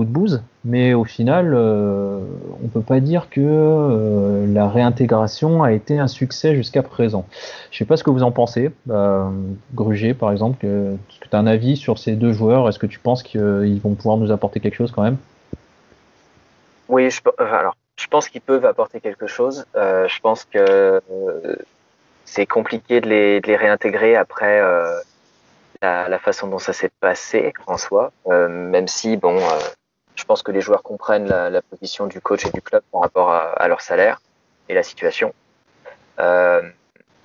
[0.64, 2.20] mais au final, euh,
[2.64, 7.26] on peut pas dire que la réintégration a été un succès jusqu'à présent.
[7.70, 9.30] Je sais pas ce que vous en pensez, bah,
[9.74, 10.64] Gruger par exemple.
[10.64, 12.68] Est-ce que tu as un avis sur ces deux joueurs?
[12.68, 15.16] Est-ce que tu penses qu'ils vont pouvoir nous apporter quelque chose quand même?
[16.88, 19.66] Oui, je, alors je pense qu'ils peuvent apporter quelque chose.
[19.76, 21.56] Euh, je pense que euh,
[22.24, 24.98] c'est compliqué de les, de les, réintégrer après euh,
[25.82, 29.58] la, la, façon dont ça s'est passé en soi, euh, même si, bon, euh,
[30.14, 33.02] je pense que les joueurs comprennent la, la, position du coach et du club par
[33.02, 34.20] rapport à, à leur salaire
[34.68, 35.34] et la situation.
[36.18, 36.62] Euh,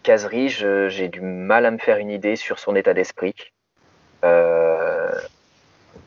[0.06, 3.36] j'ai du mal à me faire une idée sur son état d'esprit.
[4.24, 5.12] Euh,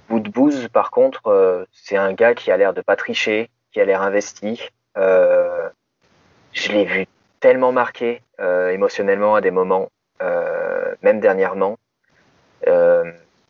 [0.09, 4.03] Boudbouz, par contre, c'est un gars qui a l'air de pas tricher, qui a l'air
[4.03, 4.71] investi.
[4.97, 5.69] Euh,
[6.53, 7.07] je l'ai vu
[7.41, 9.91] tellement marqué euh, émotionnellement à des moments,
[10.23, 11.79] euh, même dernièrement.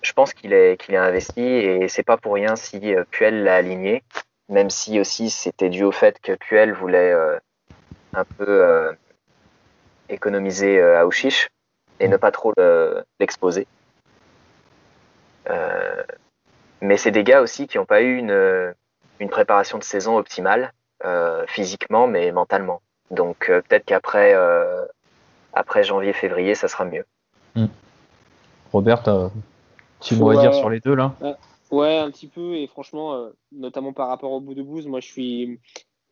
[0.02, 3.56] Je pense qu'il est qu'il est investi et c'est pas pour rien si Puel l'a
[3.56, 4.02] aligné,
[4.48, 7.14] même si aussi c'était dû au fait que Puel voulait
[8.14, 8.96] un peu
[10.08, 11.50] économiser à Ouchiche
[12.00, 12.54] et ne pas trop
[13.18, 13.66] l'exposer.
[16.80, 18.74] mais c'est des gars aussi qui n'ont pas eu une
[19.20, 20.72] une préparation de saison optimale,
[21.04, 22.82] euh, physiquement mais mentalement.
[23.10, 24.84] Donc euh, peut-être qu'après euh,
[25.52, 27.04] après janvier-février, ça sera mieux.
[27.54, 27.66] Hmm.
[28.72, 29.02] Robert,
[30.00, 31.14] tu dois dire sur les deux là?
[31.70, 32.56] Ouais, un petit peu.
[32.56, 35.60] Et franchement, notamment par rapport au bout de bouse, moi je suis.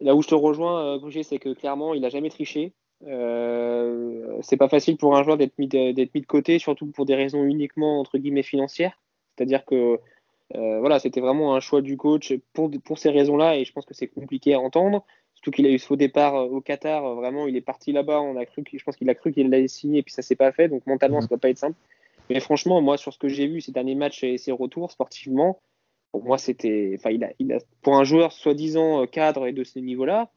[0.00, 2.72] Là où je te rejoins, Gruger, c'est que clairement, il n'a jamais triché.
[3.06, 7.06] Euh, c'est pas facile pour un joueur d'être mis, d'être mis de côté, surtout pour
[7.06, 9.00] des raisons uniquement entre guillemets financières.
[9.36, 10.00] C'est-à-dire que
[10.54, 13.84] euh, voilà, c'était vraiment un choix du coach pour, pour ces raisons-là et je pense
[13.84, 15.04] que c'est compliqué à entendre.
[15.34, 17.92] Surtout qu'il a eu ce faux départ euh, au Qatar, euh, vraiment, il est parti
[17.92, 18.20] là-bas.
[18.20, 20.50] On a cru, je pense qu'il a cru qu'il allait signer, puis ça s'est pas
[20.50, 20.68] fait.
[20.68, 21.76] Donc mentalement, ça ne doit pas être simple.
[22.28, 25.60] Mais franchement, moi, sur ce que j'ai vu ces derniers matchs et ses retours sportivement,
[26.10, 29.62] pour moi, c'était, enfin, il a, il a, pour un joueur soi-disant cadre et de
[29.62, 30.30] ce niveau-là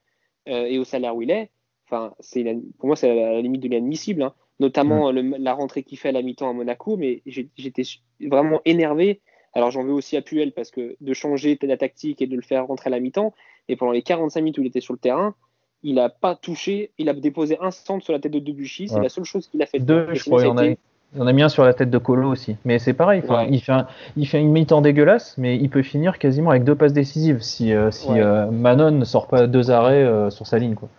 [0.48, 1.50] euh, et au salaire où il est,
[1.88, 2.44] enfin, c'est,
[2.78, 4.22] pour moi, c'est à la limite de l'inadmissible.
[4.22, 4.34] Hein.
[4.60, 7.84] Notamment le, la rentrée qu'il fait à la mi-temps à Monaco, mais j'étais
[8.20, 9.20] vraiment énervé
[9.54, 12.42] alors j'en veux aussi à Puel parce que de changer la tactique et de le
[12.42, 13.34] faire rentrer à la mi-temps,
[13.70, 15.36] et pendant les 45 minutes où il était sur le terrain,
[15.84, 19.00] il n'a pas touché, il a déposé un centre sur la tête de Debuchy, c'est
[19.00, 19.80] la seule chose qu'il a fait.
[19.80, 21.98] Deux, je crois, il en, a, il en a mis un sur la tête de
[21.98, 22.56] Colo aussi.
[22.66, 23.48] Mais c'est pareil, ouais.
[23.50, 26.76] il, fait un, il fait une mi-temps dégueulasse, mais il peut finir quasiment avec deux
[26.76, 28.22] passes décisives si, euh, si ouais.
[28.22, 30.76] euh, Manon ne sort pas deux arrêts euh, sur sa ligne.
[30.76, 30.90] Quoi.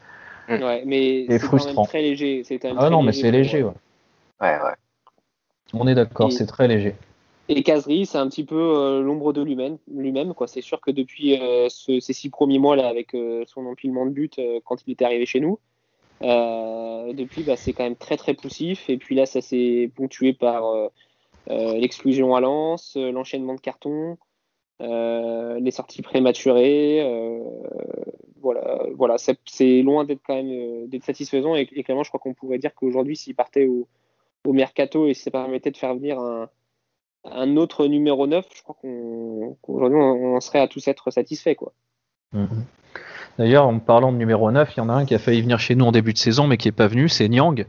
[0.49, 1.85] Ouais, mais c'est frustrant.
[1.85, 2.43] très léger.
[2.77, 3.62] ah non, mais c'est léger.
[3.62, 3.73] Ouais.
[4.41, 4.75] ouais, ouais.
[5.73, 6.95] On est d'accord, c'est très léger.
[7.55, 10.33] Et Kazri, c'est un petit peu euh, l'ombre de lui-même.
[10.33, 10.47] Quoi.
[10.47, 14.07] C'est sûr que depuis euh, ce, ces six premiers mois là, avec euh, son empilement
[14.07, 14.31] de buts
[14.65, 15.59] quand il était arrivé chez nous,
[16.23, 18.88] depuis, bah, c'est quand même très très poussif.
[18.88, 20.62] Et puis là, ça s'est ponctué par
[21.49, 24.17] l'exclusion à Lens, l'enchaînement de cartons,
[24.81, 27.05] les sorties prématurées.
[28.41, 31.55] voilà, voilà, c'est loin d'être quand même satisfaisant.
[31.55, 33.88] Et, clairement, je crois qu'on pourrait dire qu'aujourd'hui, s'il partait au,
[34.47, 36.49] au mercato et si ça permettait de faire venir un
[37.25, 41.55] un autre numéro 9, je crois qu'aujourd'hui on, serait à tous être satisfaits.
[41.55, 41.73] Quoi.
[42.33, 42.47] Mmh.
[43.39, 45.59] D'ailleurs, en parlant de numéro 9, il y en a un qui a failli venir
[45.59, 47.67] chez nous en début de saison mais qui n'est pas venu, c'est Nyang.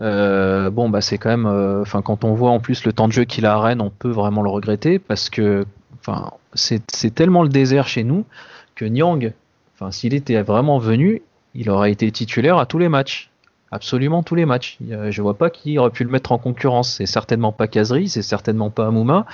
[0.00, 3.08] Euh, bon, bah c'est quand même, enfin, euh, quand on voit en plus le temps
[3.08, 5.64] de jeu qu'il a à Rennes, on peut vraiment le regretter parce que,
[6.00, 8.24] enfin, c'est tellement le désert chez nous
[8.74, 9.32] que Nyang,
[9.74, 11.22] enfin, s'il était vraiment venu,
[11.54, 13.30] il aurait été titulaire à tous les matchs
[13.70, 14.78] absolument tous les matchs.
[14.80, 16.94] Je vois pas qui aurait pu le mettre en concurrence.
[16.94, 19.26] C'est certainement pas Kazri, c'est certainement pas Amouma.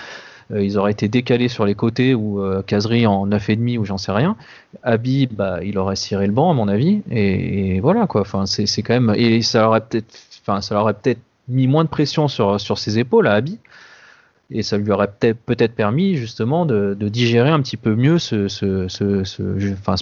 [0.53, 3.99] Euh, ils auraient été décalés sur les côtés ou euh, Kazri en 9,5 ou j'en
[3.99, 4.37] sais rien.
[4.83, 7.03] Abi, bah, il aurait ciré le banc à mon avis.
[7.11, 8.23] Et, et voilà quoi.
[8.23, 11.88] Enfin, c'est quand même et ça aurait peut-être, enfin, ça aurait peut-être mis moins de
[11.88, 13.59] pression sur sur ses épaules à Abi
[14.55, 18.47] et ça lui aurait peut-être permis justement de, digérer un petit peu mieux ce,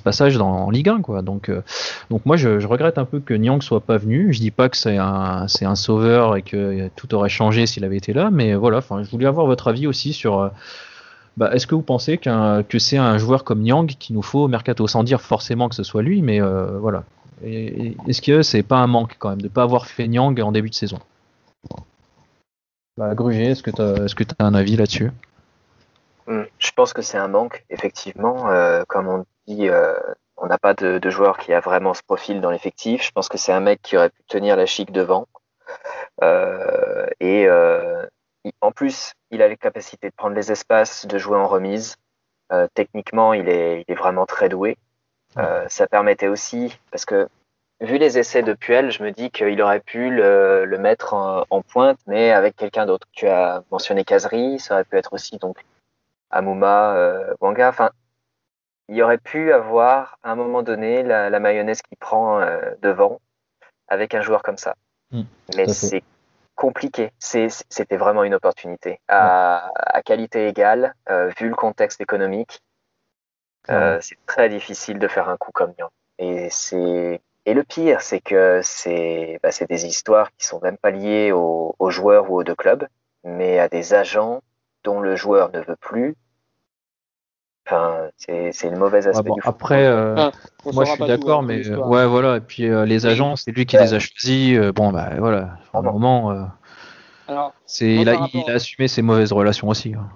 [0.03, 1.23] passage dans, en Ligue 1 quoi.
[1.23, 1.63] Donc, euh,
[2.11, 4.33] donc moi je, regrette un peu que Nyang soit pas venu.
[4.33, 8.13] Je dis pas que c'est un, sauveur et que tout aurait changé s'il avait été
[8.13, 8.81] là, mais voilà.
[8.81, 10.41] Je voulais avoir votre avis aussi sur.
[10.41, 10.49] Euh,
[11.37, 14.49] bah, est-ce que vous pensez que c'est un joueur comme Nyang qu'il nous faut au
[14.49, 17.05] mercato, sans dire forcément que ce soit lui, mais euh, voilà.
[17.43, 20.69] Est-ce que c'est pas un manque quand même de pas avoir fait Nyang en début
[20.69, 20.99] de saison?
[23.01, 23.71] Bah, est-ce que
[24.25, 25.11] tu as, un avis là-dessus?
[26.27, 28.51] Hum, Je pense que c'est un manque, effectivement.
[28.51, 29.95] Euh, comme on dit, euh,
[30.37, 33.03] on n'a pas de, joueur qui a vraiment ce profil dans l'effectif.
[33.03, 35.29] Je pense que c'est un mec qui aurait pu tenir la chic devant.
[36.23, 37.49] Euh, et
[38.61, 41.97] en plus, il a les capacités de prendre les espaces, de jouer en remise.
[42.75, 44.77] techniquement, il est, il est vraiment très doué.
[45.69, 47.31] ça permettait aussi, parce que
[47.81, 51.63] vu les essais de Puel, je me dis qu'il aurait pu le, le mettre en,
[51.63, 53.07] pointe, mais avec quelqu'un d'autre.
[53.13, 55.59] Tu as mentionné Kazri, ça aurait pu être aussi donc
[56.31, 57.69] Amuma, euh, Wanga.
[57.69, 57.91] Enfin,
[58.89, 63.21] il aurait pu avoir à un moment donné la, la mayonnaise qui prend euh, devant
[63.89, 64.75] avec un joueur comme ça.
[65.11, 65.23] Hmm,
[65.57, 66.03] mais c'est
[66.55, 67.11] compliqué.
[67.19, 72.61] C'était vraiment une opportunité à, à qualité égale, euh, vu le contexte économique.
[73.71, 75.91] Euh, c'est très difficile de faire un coup comme Yang.
[76.19, 80.91] Et c'est et le pire, c'est que c'est bah, des histoires qui sont même pas
[80.91, 82.87] liées aux, joueurs ou aux deux clubs,
[83.25, 84.43] mais à des agents
[84.85, 86.17] dont le joueur ne veut plus.
[87.67, 89.43] Enfin, c'est le mauvais aspect du football.
[89.45, 90.33] Après, euh, ah,
[90.73, 92.37] moi je suis d'accord, mais euh, ouais, voilà.
[92.37, 94.59] Et puis euh, les agents, c'est lui qui les a choisis.
[94.75, 95.59] bon, bah voilà.
[95.73, 96.49] À un moment,
[97.29, 99.95] Alors, il, a, il a assumé ses mauvaises relations aussi.
[99.95, 100.09] Hein.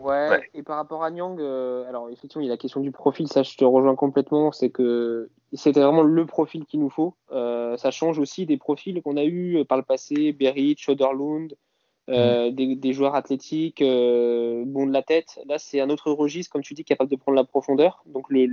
[0.00, 2.90] Ouais, et par rapport à Nyang, euh, alors effectivement, il y a la question du
[2.90, 7.14] profil, ça je te rejoins complètement, c'est que c'était vraiment le profil qu'il nous faut.
[7.30, 11.56] Euh, ça change aussi des profils qu'on a eu par le passé, Berit, Soderlund,
[12.10, 12.74] euh, mm.
[12.76, 15.40] des, joueurs athlétiques, bon de la tête.
[15.46, 18.02] Là, c'est un autre registre, comme tu dis, capable de prendre la profondeur.
[18.06, 18.48] Donc le,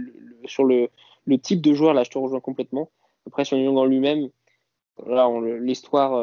[0.46, 0.90] sur le,
[1.26, 2.92] le, type de joueur, là, je te rejoins complètement.
[3.26, 4.30] Après, sur Nyang en lui-même,
[5.08, 5.30] là,
[5.60, 6.14] l'histoire,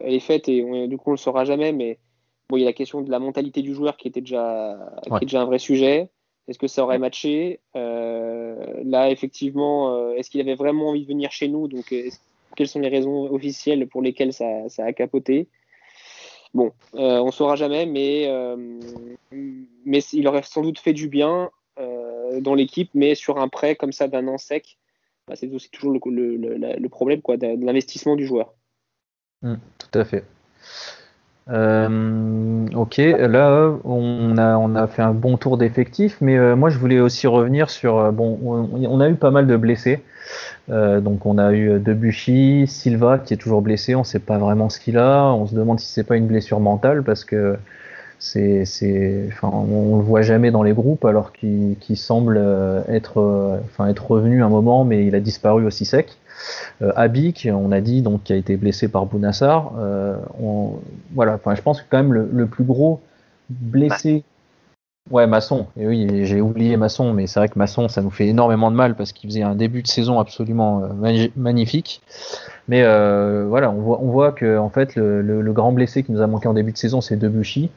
[0.00, 1.98] elle est faite et du coup, on le saura jamais, mais
[2.48, 5.14] Bon, il y a la question de la mentalité du joueur qui était déjà, qui
[5.14, 6.10] est déjà un vrai sujet.
[6.48, 7.60] Est-ce que ça aurait matché?
[7.74, 11.66] Euh, Là, effectivement, euh, est-ce qu'il avait vraiment envie de venir chez nous?
[11.66, 11.92] Donc,
[12.54, 15.48] quelles sont les raisons officielles pour lesquelles ça, ça a capoté?
[16.54, 18.30] Bon, euh, on ne saura jamais, mais,
[19.84, 21.50] mais il aurait sans doute fait du bien
[22.40, 24.78] dans l'équipe, mais sur un prêt comme ça d'un an sec,
[25.28, 28.54] bah, c'est aussi toujours le, le, le, problème quoi, de, l'investissement du joueur.
[29.42, 30.24] Mmh, tout à fait.
[31.48, 36.70] Euh, ok, là on a, on a fait un bon tour d'effectifs, mais euh, moi
[36.70, 40.02] je voulais aussi revenir sur euh, bon, on, a eu pas mal de blessés.
[40.68, 44.80] donc on a eu Debuchy, Silva qui est toujours blessé, on sait pas vraiment ce
[44.80, 47.56] qu'il a, on se demande si c'est pas une blessure mentale parce que
[48.18, 48.64] c'est,
[49.42, 52.40] on le voit jamais dans les groupes alors qu'il, semble
[52.88, 56.16] être, enfin, être revenu un moment, mais il a disparu aussi sec.
[56.82, 59.72] Euh, Abik, on a dit, donc, qui a été blessé par Bounassar.
[59.78, 60.16] Euh,
[61.14, 63.00] voilà, enfin, je pense que quand même le, plus gros
[63.50, 64.24] blessé.
[65.10, 65.66] Ouais, Masson.
[65.76, 68.76] Et oui, j'ai oublié Masson, mais c'est vrai que Masson, ça nous fait énormément de
[68.76, 72.02] mal parce qu'il faisait un début de saison absolument euh, magnifique.
[72.66, 76.54] Mais voilà, on voit, que en fait, le, grand blessé qui nous a manqué en
[76.54, 77.70] début de saison, c'est Debuchy.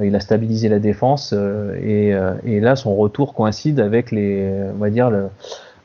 [0.00, 1.34] Il a stabilisé la défense
[1.82, 5.28] et, et, là, son retour coïncide avec les, on va dire, le,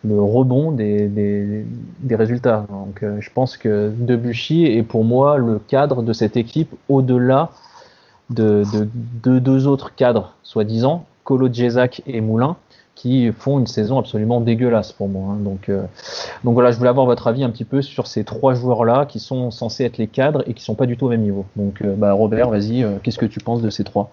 [0.06, 2.66] le rebond des, des, résultats.
[2.70, 7.50] Donc, euh, je pense que Debuchy est pour moi le cadre de cette équipe au-delà
[8.30, 8.64] de,
[9.24, 12.56] deux autres cadres, soi-disant, Colo Djezak et Moulin,
[12.96, 15.34] qui font une saison absolument dégueulasse pour moi.
[15.34, 15.38] Hein.
[15.42, 15.84] Donc, euh,
[16.44, 19.20] donc voilà, je voulais avoir votre avis un petit peu sur ces trois joueurs-là qui
[19.20, 21.46] sont censés être les cadres et qui sont pas du tout au même niveau.
[21.56, 24.10] Donc, euh, bah, Robert, vas-y, qu'est-ce que tu penses de ces trois?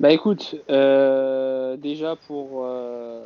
[0.00, 3.20] Bah écoute, euh, déjà pour, euh,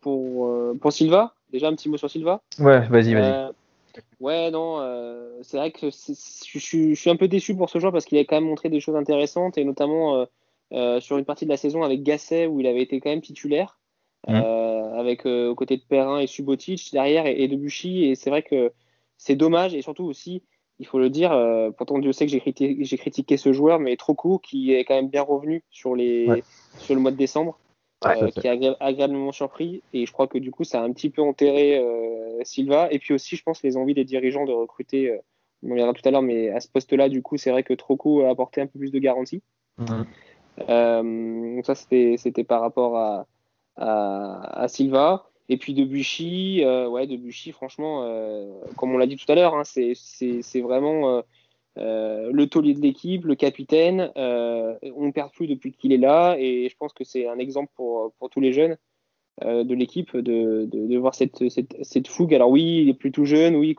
[0.00, 2.40] pour, euh, pour Silva, déjà un petit mot sur Silva.
[2.58, 3.52] Ouais, vas-y, vas-y.
[4.20, 4.80] ouais, non,
[5.42, 8.36] c'est vrai que je suis un peu déçu pour ce joueur parce qu'il a quand
[8.36, 10.24] même montré des choses intéressantes et notamment
[11.00, 13.78] sur une partie de la saison avec Gasset où il avait été quand même titulaire.
[14.26, 14.36] Mmh.
[14.36, 18.72] avec aux côtés de Perrin et Subotic derrière et, et Debuchy et c'est vrai que
[19.18, 20.42] c'est dommage et surtout aussi
[20.78, 21.32] il faut le dire.
[21.32, 24.84] Euh, pourtant, Dieu sait que j'ai critiqué, critiqué, ce joueur, mais trop court, qui est
[24.84, 26.28] quand même bien revenu sur, les,
[26.78, 27.58] sur le mois de décembre,
[28.06, 29.82] euh, qui a agréablement surpris.
[29.92, 32.88] Et je crois que du coup, ça a un petit peu enterré euh, Silva.
[32.90, 35.18] Et puis aussi, je pense, les envies des dirigeants de recruter,
[35.62, 37.74] on en verra tout à l'heure, mais à ce poste-là, du coup, c'est vrai que
[37.74, 39.42] Troco a apporté un peu plus de garantie.
[39.78, 40.06] Mhm.
[40.58, 43.26] Donc ça, c'était par rapport
[43.76, 45.30] à, Silva.
[45.48, 49.54] Et puis Debuchy, euh, ouais, Debuchy, franchement, euh, comme on l'a dit tout à l'heure,
[49.54, 51.22] hein, c'est vraiment euh,
[51.78, 54.10] euh, le taulier de l'équipe, le capitaine.
[54.16, 57.38] Euh, on ne perd plus depuis qu'il est là, et je pense que c'est un
[57.38, 58.76] exemple pour, tous les jeunes
[59.42, 62.34] de l'équipe de, voir cette, fougue.
[62.34, 63.76] Alors oui, il est plutôt jeune, oui,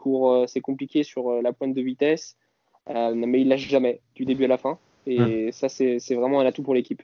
[0.47, 2.35] c'est compliqué sur la pointe de vitesse,
[2.87, 4.77] mais il lâche jamais du début à la fin,
[5.07, 5.51] et hum.
[5.51, 7.01] ça, c'est vraiment un atout pour l'équipe.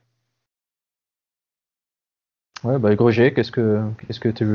[2.63, 4.45] Ouais, bah Gruget, qu'est-ce que qu'est-ce que tu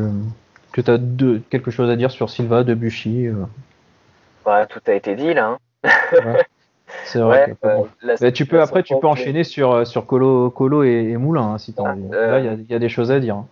[0.73, 3.35] que as de, quelque chose à dire sur Silva, Debuchy euh?
[4.47, 5.59] Ouais, Tout a été dit là.
[5.85, 6.37] Hein.
[7.05, 7.57] C'est vrai.
[7.65, 11.59] Euh, tu peux après tu peux enchaîner sur euh, sur Colo, Colo et, Moulin hein,
[11.59, 12.09] si tu as envie.
[12.09, 13.43] Là il y, a des choses à dire.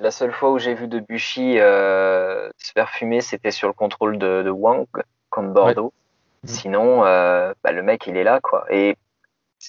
[0.00, 4.42] La seule fois où j'ai vu Debuchy se faire fumer, c'était sur le contrôle de,
[4.42, 4.86] de Wang
[5.28, 5.92] contre Bordeaux.
[6.44, 6.48] Mm.
[6.48, 8.64] Sinon, bah, le mec il est là quoi.
[8.70, 8.96] Et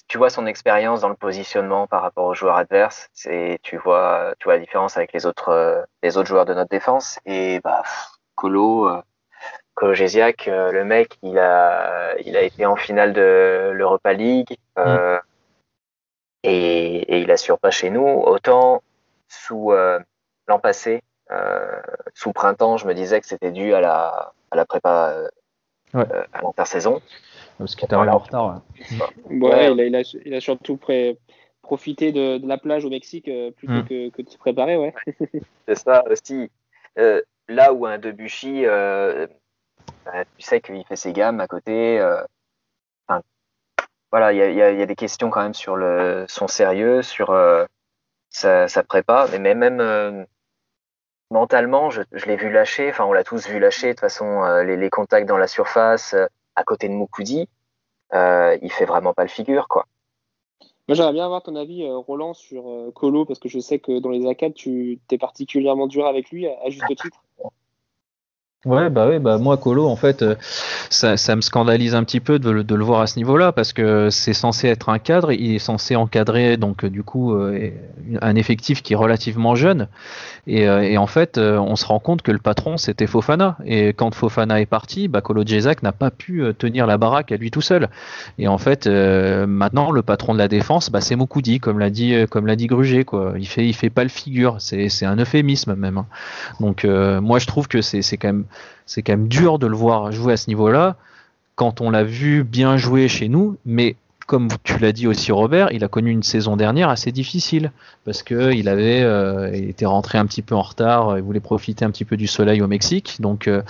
[0.08, 3.10] tu vois son expérience dans le positionnement par rapport aux joueurs adverses.
[3.12, 6.54] C'est, tu vois, tu vois la différence avec les autres, euh, les autres joueurs de
[6.54, 7.18] notre défense.
[7.26, 7.82] Et bah,
[8.34, 9.02] Colo, euh,
[9.74, 14.56] Colo Gésiac, euh, le mec, il a, il a été en finale de l'Europa League.
[14.78, 15.18] Euh,
[16.42, 18.06] et, et, il assure pas chez nous.
[18.06, 18.82] Autant
[19.28, 19.72] sous
[20.48, 21.02] l'an passé,
[22.14, 25.14] sous printemps, je me disais que c'était dû à la, à la prépa,
[25.94, 26.06] Ouais.
[26.32, 27.02] à l'intersaison.
[27.58, 28.62] Parce qu'il est arrivé en retard.
[29.30, 31.18] Ouais, il, a, il, a, il, a, surtout pré
[31.62, 33.84] profité de, de, la plage au Mexique euh, plutôt Mm.
[33.84, 34.92] que, que de se préparer, ouais.
[35.68, 36.50] C'est ça aussi.
[36.98, 39.26] Euh, là où un Debuchy, euh,
[40.04, 41.98] bah, tu sais qu'il fait ses gammes à côté.
[42.00, 42.22] euh,
[43.06, 43.22] enfin,
[44.10, 46.48] voilà, il y a, y, a, y a, des questions quand même sur le, son
[46.48, 47.64] sérieux, sur euh,
[48.30, 50.24] sa, sa, prépa, mais même, même euh,
[51.30, 52.90] mentalement, je, je l'ai vu lâcher.
[52.90, 53.88] Enfin, on l'a tous vu lâcher.
[53.88, 56.26] De toute façon, euh, les, les, contacts dans la surface, euh,
[56.56, 57.48] à côté de Moukoudi,
[58.12, 59.86] euh, il fait vraiment pas le figure, quoi.
[60.88, 63.78] Moi, j'aimerais bien avoir ton avis, euh, Roland, sur euh, Colo, parce que je sais
[63.78, 67.22] que dans les A4, tu es particulièrement dur avec lui, à, à juste titre.
[68.64, 70.36] Ouais, bah oui, bah moi Colo, en fait, euh,
[70.88, 73.72] ça, ça, me scandalise un petit peu de, de le voir à ce niveau-là parce
[73.72, 77.70] que c'est censé être un cadre, il est censé encadrer donc du coup euh,
[78.20, 79.88] un effectif qui est relativement jeune
[80.46, 83.56] et, euh, et en fait euh, on se rend compte que le patron c'était Fofana
[83.64, 87.32] et quand Fofana est parti, bah Colo Djezak n'a pas pu euh, tenir la baraque
[87.32, 87.88] à lui tout seul
[88.38, 91.90] et en fait euh, maintenant le patron de la défense, bah c'est Moukoudi comme l'a
[91.90, 95.74] dit euh, comme dit quoi, il fait il fait pas le figure, c'est un euphémisme
[95.74, 95.98] même.
[95.98, 96.06] Hein.
[96.60, 98.44] Donc euh, moi je trouve que c'est quand même
[98.86, 100.96] c'est quand même dur de le voir jouer à ce niveau-là
[101.54, 103.96] quand on l'a vu bien jouer chez nous, mais
[104.26, 107.72] comme tu l'as dit aussi Robert, il a connu une saison dernière assez difficile
[108.04, 111.40] parce que il avait euh, il était rentré un petit peu en retard, il voulait
[111.40, 113.62] profiter un petit peu du soleil au Mexique, donc euh,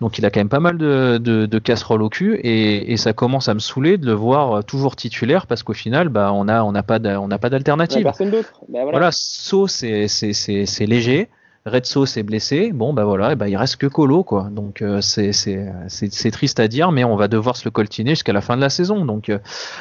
[0.00, 2.96] donc il a quand même pas mal de, de, de casseroles au cul et, et,
[2.96, 6.48] ça commence à me saouler de le voir toujours titulaire parce qu'au final bah on
[6.48, 8.02] a on n'a pas on n'a pas d'alternative.
[8.02, 8.52] Personne d'autre.
[8.68, 8.90] Bah, voilà.
[8.90, 11.28] voilà, So c'est c'est c'est léger.
[11.64, 14.48] Redso s'est blessé, bon bah voilà, et bah, il reste que Colo quoi.
[14.50, 18.40] Donc euh, c'est triste à dire, mais on va devoir se le coltiner jusqu'à la
[18.40, 19.04] fin de la saison.
[19.04, 19.38] Donc euh,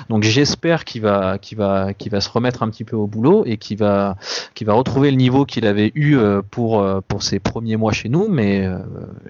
[0.09, 3.43] donc j'espère qu'il va qu'il va qu'il va se remettre un petit peu au boulot
[3.47, 4.15] et qu'il va
[4.53, 8.09] qu'il va retrouver le niveau qu'il avait eu euh, pour pour ses premiers mois chez
[8.09, 8.77] nous, mais euh,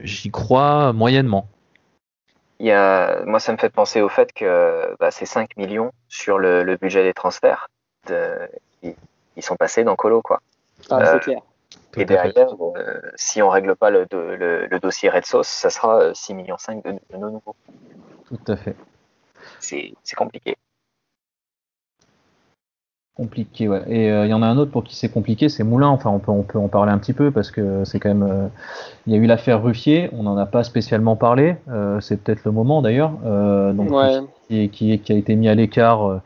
[0.03, 1.47] j'y crois moyennement.
[2.59, 5.91] Il y a, moi, ça me fait penser au fait que bah, ces 5 millions
[6.09, 7.69] sur le, le budget des transferts,
[8.07, 8.33] de,
[8.83, 8.93] ils,
[9.35, 10.41] ils, sont passés dans Colo quoi.
[10.91, 11.41] Ah, c'est clair.
[11.91, 15.69] Tout et derrière, euh, si on règle pas le, le, le, dossier Red Sauce, ça
[15.69, 17.55] sera 6 millions 5 de, de nos nouveaux.
[18.27, 18.75] Tout à fait.
[19.59, 20.55] C'est compliqué.
[23.13, 23.83] Compliqué, ouais.
[23.87, 25.89] Et il euh, y en a un autre pour qui c'est compliqué, c'est Moulin.
[25.89, 28.49] Enfin, on peut, on peut en parler un petit peu parce que c'est quand même.
[29.05, 31.57] Il euh, y a eu l'affaire Ruffier, on n'en a pas spécialement parlé.
[31.69, 33.11] Euh, c'est peut-être le moment d'ailleurs.
[33.11, 34.21] donc, ouais.
[34.47, 36.21] qui, qui, qui, a été mis à l'écart euh,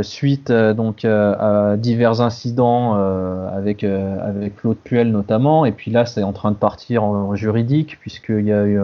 [0.00, 5.66] suite euh, donc à divers incidents euh, avec avec Claude Puel notamment.
[5.66, 8.80] Et puis là c'est en train de partir en, en juridique puisqu'il y a eu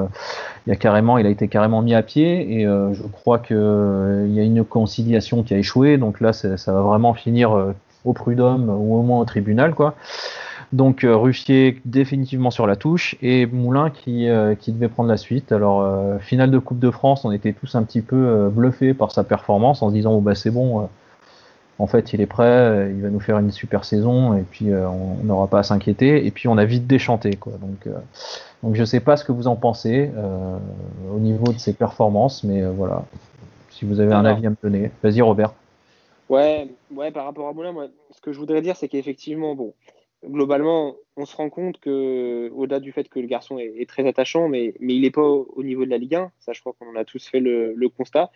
[0.66, 2.61] il y a carrément il a été carrément mis à pied.
[2.61, 5.96] Et je crois que il y a une conciliation qui a échoué.
[5.96, 9.94] Donc là ça va vraiment finir au prud'homme ou au moins au tribunal quoi
[10.73, 15.16] donc euh, Ruffier définitivement sur la touche et Moulin qui, euh, qui devait prendre la
[15.16, 15.53] suite.
[15.53, 19.11] Alors euh, finale de Coupe de France, on était tous un petit peu bluffés par
[19.11, 20.89] sa performance en se disant oh, bah c'est bon,
[21.79, 25.25] en fait il est prêt, il va nous faire une super saison et puis on
[25.25, 26.27] n'aura pas à s'inquiéter.
[26.27, 27.53] Et puis on a vite déchanté quoi.
[27.61, 27.95] Donc
[28.62, 30.11] donc je sais pas ce que vous en pensez
[31.14, 33.05] au niveau de ses performances, mais voilà.
[33.71, 35.53] Si vous avez un avis à me donner, vas-y Robert.
[36.29, 39.73] Ouais, ouais, par rapport à Moulin, moi, ce que je voudrais dire, c'est qu'effectivement, bon,
[40.25, 44.07] globalement, on se rend compte que, au-delà du fait que le garçon est, est très
[44.07, 46.33] attachant, mais, mais il n'est pas au, au, niveau de la Ligue 1.
[46.39, 48.31] Ça, je crois qu'on a tous fait le, le constat.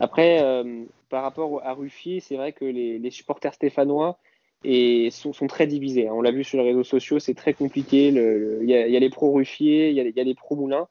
[0.00, 4.18] Après, euh, par rapport à Ruffier, c'est vrai que les, les, supporters stéphanois
[4.62, 6.08] et sont, sont très divisés.
[6.08, 8.08] On l'a vu sur les réseaux sociaux, c'est très compliqué.
[8.08, 10.88] Il y, y, a les pro-Ruffier, il y, y, a les pro-Moulin.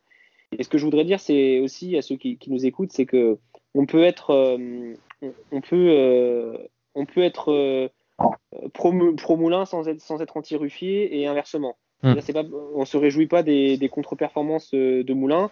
[0.59, 3.07] Et ce que je voudrais dire, c'est aussi à ceux qui, qui nous écoutent, c'est
[3.07, 3.39] que
[3.73, 6.57] on peut être, euh, on, on, peut, euh,
[6.93, 11.75] on peut être pro, pro, Moulin sans être, sans être anti-Ruffier et inversement.
[12.01, 12.13] Hmm.
[12.13, 12.33] Mm.
[12.33, 12.43] Pas,
[12.75, 15.49] on se réjouit pas des, des contre-performances de Moulin.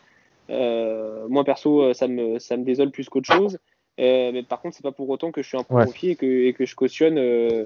[0.50, 3.58] Euh, moi, perso, ça me, ça me désole plus qu'autre chose.
[4.00, 6.14] Euh, mais par contre, c'est pas pour autant que je suis un pro-Ruffier ouais.
[6.14, 7.66] et, que, et que je cautionne euh,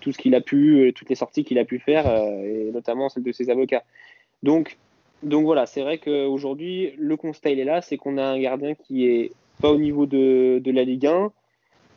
[0.00, 3.22] tout ce qu'il a pu, toutes les sorties qu'il a pu faire, et notamment celle
[3.22, 3.82] de ses avocats.
[4.42, 4.78] Donc,
[5.22, 8.74] donc voilà, c'est vrai qu'aujourd'hui, le constat il est là, c'est qu'on a un gardien
[8.74, 11.32] qui est pas au niveau de, de la Ligue 1.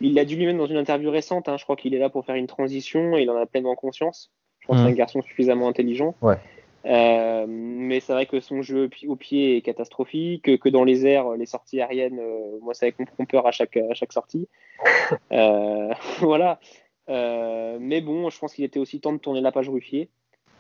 [0.04, 2.26] Il l'a dit lui-même dans une interview récente, hein, je crois qu'il est là pour
[2.26, 4.32] faire une transition et il en a pleinement conscience.
[4.60, 4.80] Je pense mmh.
[4.80, 6.14] que c'est un garçon suffisamment intelligent.
[6.22, 6.38] Ouais.
[6.86, 11.32] Euh, mais c'est vrai que son jeu au pied est catastrophique, que, dans les airs,
[11.32, 14.48] les sorties aériennes, euh, moi, ça me font peur à chaque, à chaque sortie.
[15.32, 16.60] Euh, voilà.
[17.08, 20.10] mais bon, je pense qu'il était aussi temps de tourner la page Ruffier.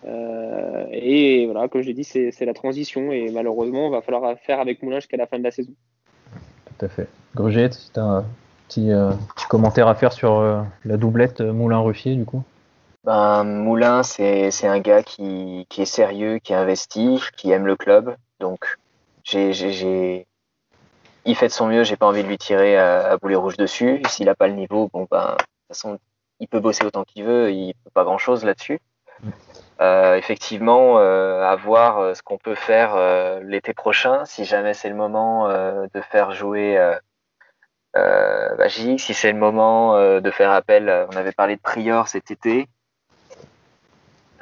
[0.05, 3.11] et voilà, comme je l'ai dit, c'est la transition.
[3.11, 5.73] Et malheureusement, il va falloir faire avec Moulin jusqu'à la fin de la saison.
[6.65, 7.07] Tout à fait.
[7.35, 8.25] Grogette, si tu as
[8.73, 8.89] petit,
[9.35, 12.43] petit, commentaire à faire sur la doublette Moulin-Ruffier, du coup
[13.03, 17.75] ben, Moulin, c'est un gars qui, qui, est sérieux, qui est investi, qui aime le
[17.75, 18.15] club.
[18.39, 18.77] Donc,
[19.23, 20.25] j'ai,
[21.25, 21.83] il fait de son mieux.
[21.83, 24.01] J'ai pas envie de lui tirer à, boulet rouge dessus.
[24.07, 25.99] S'il a pas le niveau, bon ben, de toute façon,
[26.39, 27.51] il peut bosser autant qu'il veut.
[27.51, 28.79] Il peut pas grand chose là-dessus.
[29.81, 34.73] Euh, effectivement, euh, à voir euh, ce qu'on peut faire euh, l'été prochain, si jamais
[34.73, 36.77] c'est le moment euh, de faire jouer
[37.95, 41.07] euh, Magic, si c'est le moment de faire appel.
[41.11, 42.67] On avait parlé de Prior cet été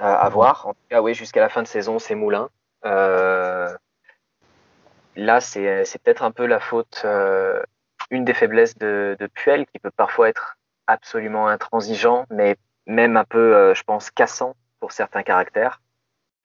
[0.02, 0.68] à, voir.
[0.68, 2.50] En tout cas, oui, jusqu'à la fin de saison, c'est Moulin.
[2.86, 3.70] Euh,
[5.16, 7.62] là, c'est peut-être un peu la faute, euh,
[8.10, 12.56] une des faiblesses de, Puel, qui peut parfois être absolument intransigeant, mais
[12.88, 15.82] même un peu, euh, je pense, cassant pour certains caractères.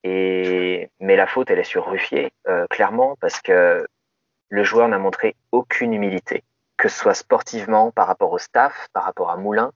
[0.04, 2.32] Et, mais la faute, elle est sur Ruffier,
[2.70, 3.86] clairement, parce que
[4.50, 6.44] le joueur n'a montré aucune humilité,
[6.76, 9.72] que ce soit sportivement par rapport au staff, par rapport à Moulin.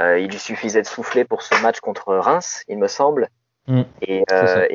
[0.00, 3.28] Euh, il lui suffisait de souffler pour ce match contre Reims, il me semble.
[3.68, 3.82] Mm.
[4.00, 4.66] et, euh,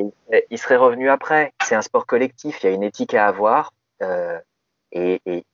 [0.50, 1.52] il serait revenu après.
[1.62, 3.72] C'est un sport collectif, il y a une éthique à avoir.
[4.02, 4.38] Euh,
[4.92, 5.44] et, et,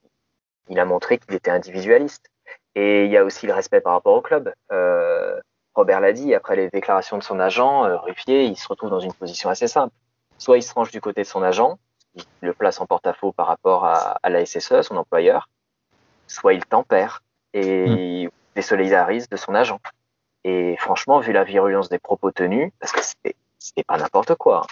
[0.69, 2.31] il a montré qu'il était individualiste.
[2.75, 4.53] Et il y a aussi le respect par rapport au club.
[4.73, 5.41] Euh,
[5.75, 9.01] Robert l'a dit, après les déclarations de son agent, euh, Ruffier, il se retrouve dans
[9.01, 9.95] une position assez simple.
[10.39, 11.79] Soit il se range du côté de son agent,
[12.15, 15.49] il le place en porte-à-faux par rapport à, à, la SSE, son employeur,
[16.35, 17.23] soit il tempère
[17.53, 19.81] et mm désolidarise de son agent.
[20.45, 24.67] Et franchement, vu la virulence des propos tenus, parce que c'était, c'était pas n'importe quoi,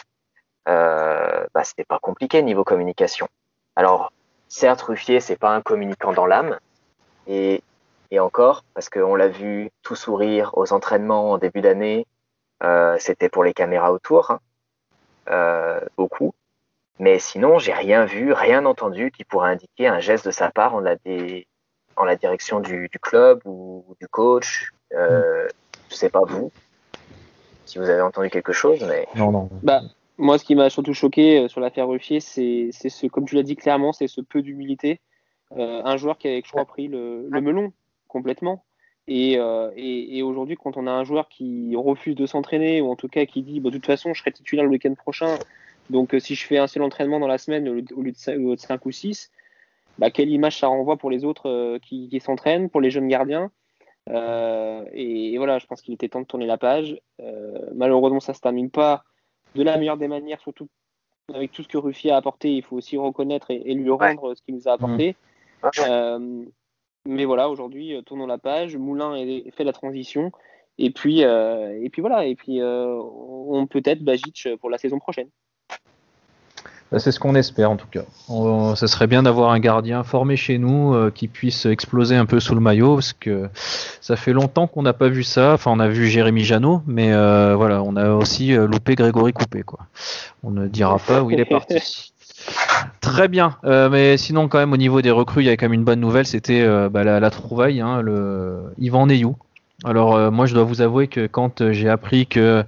[0.68, 3.28] euh, bah, c'était pas compliqué niveau communication.
[3.76, 4.12] Alors,
[4.48, 6.58] certes, Ruffier, c'est pas un communicant dans l'âme,
[7.26, 7.62] et,
[8.10, 12.06] et encore, parce qu'on l'a vu tout sourire aux entraînements en début d'année,
[12.62, 14.40] euh, c'était pour les caméras autour, hein,
[15.30, 16.34] euh, beaucoup.
[16.98, 20.74] Mais sinon, j'ai rien vu, rien entendu qui pourrait indiquer un geste de sa part
[20.74, 21.48] en la, dé,
[22.02, 24.72] en la direction du, club ou du coach.
[24.92, 25.48] Euh,
[25.88, 26.50] je sais pas vous,
[27.64, 29.06] si vous avez entendu quelque chose, mais.
[29.14, 29.48] Non, non.
[29.62, 29.82] Bah,
[30.18, 33.42] moi, ce qui m'a surtout choqué euh, sur l'affaire Ruffier, c'est ce, comme tu l'as
[33.42, 35.00] dit clairement, c'est ce peu d'humilité.
[35.56, 37.72] Euh, un joueur qui a, je crois, pris le, melon
[38.08, 38.64] complètement.
[39.08, 42.90] Et, euh, et, et aujourd'hui, quand on a un joueur qui refuse de s'entraîner, ou
[42.90, 45.38] en tout cas qui dit bah, de toute façon, je serai titulaire le week-end prochain,
[45.90, 48.90] donc si je fais un seul entraînement dans la semaine au lieu de 5 ou
[48.92, 49.30] 6,
[49.98, 53.50] bah, quelle image ça renvoie pour les autres euh, qui, s'entraînent, pour les jeunes gardiens.
[54.08, 56.98] Euh, et, voilà, je pense qu'il était temps de tourner la page.
[57.20, 59.04] Euh, malheureusement, ça se termine pas
[59.54, 60.68] de la meilleure des manières, surtout
[61.32, 62.52] avec tout ce que Ruffier a apporté.
[62.52, 65.14] Il faut aussi reconnaître et, lui rendre ce qu'il nous a apporté.
[65.62, 66.46] Mmh.
[67.06, 68.76] mais voilà, aujourd'hui, tournons la page.
[68.76, 69.14] Moulin
[69.52, 70.32] fait la transition.
[70.78, 75.28] Et puis, et puis voilà, et puis on peut-être Bajic pour la saison prochaine.
[76.92, 78.02] Bah, c'est ce qu'on espère en tout cas.
[78.76, 82.38] ça serait bien d'avoir un gardien formé chez nous euh, qui puisse exploser un peu
[82.38, 83.48] sous le maillot parce que
[84.02, 85.54] ça fait longtemps qu'on n'a pas vu ça.
[85.54, 89.32] Enfin, on a vu Jérémy Janot, mais euh, voilà, on a aussi euh, loupé Grégory
[89.32, 89.62] Coupé.
[89.62, 89.80] Quoi.
[90.42, 92.12] On ne dira pas où il est parti.
[93.00, 95.74] Très bien, mais sinon quand même au niveau des recrues, il y a quand même
[95.74, 99.36] une bonne nouvelle, c'était bah, la, trouvaille, hein, le Yvan Neyou,
[99.84, 102.64] alors euh, moi je dois vous avouer que quand euh, j'ai appris que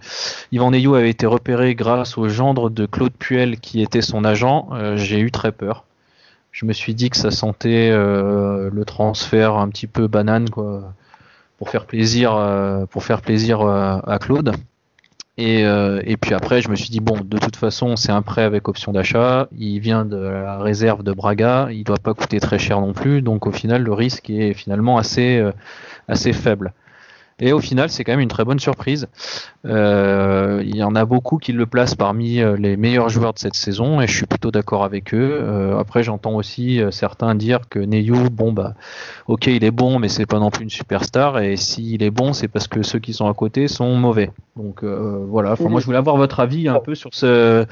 [0.50, 4.68] Yvan Neyou avait été repéré grâce au gendre de Claude Puel qui était son agent,
[4.72, 5.84] euh, j'ai eu très peur.
[6.50, 10.94] Je me suis dit que ça sentait le transfert un petit peu banane quoi,
[11.58, 12.30] pour faire plaisir,
[12.90, 14.52] pour faire plaisir à Claude.
[15.36, 18.44] Et, et, puis après, je me suis dit bon, de toute façon, c'est un prêt
[18.44, 19.48] avec option d'achat.
[19.58, 23.20] Il vient de la réserve de Braga, il doit pas coûter très cher non plus,
[23.20, 25.44] donc au final, le risque est finalement assez
[26.06, 26.72] assez faible.
[27.40, 29.08] Et au final, c'est quand même une très bonne surprise.
[29.66, 33.40] Euh, il y en a beaucoup qui le placent parmi euh, les meilleurs joueurs de
[33.40, 35.40] cette saison, et je suis plutôt d'accord avec eux.
[35.42, 38.74] Euh, après, j'entends aussi certains dire que Neyou, bon bah,
[39.26, 41.40] ok, il est bon, mais c'est pas non plus une superstar.
[41.40, 44.30] Et s'il est bon, c'est parce que ceux qui sont à côté sont mauvais.
[44.56, 45.56] Donc voilà.
[45.58, 47.66] Moi, je voulais avoir votre avis un peu sur ce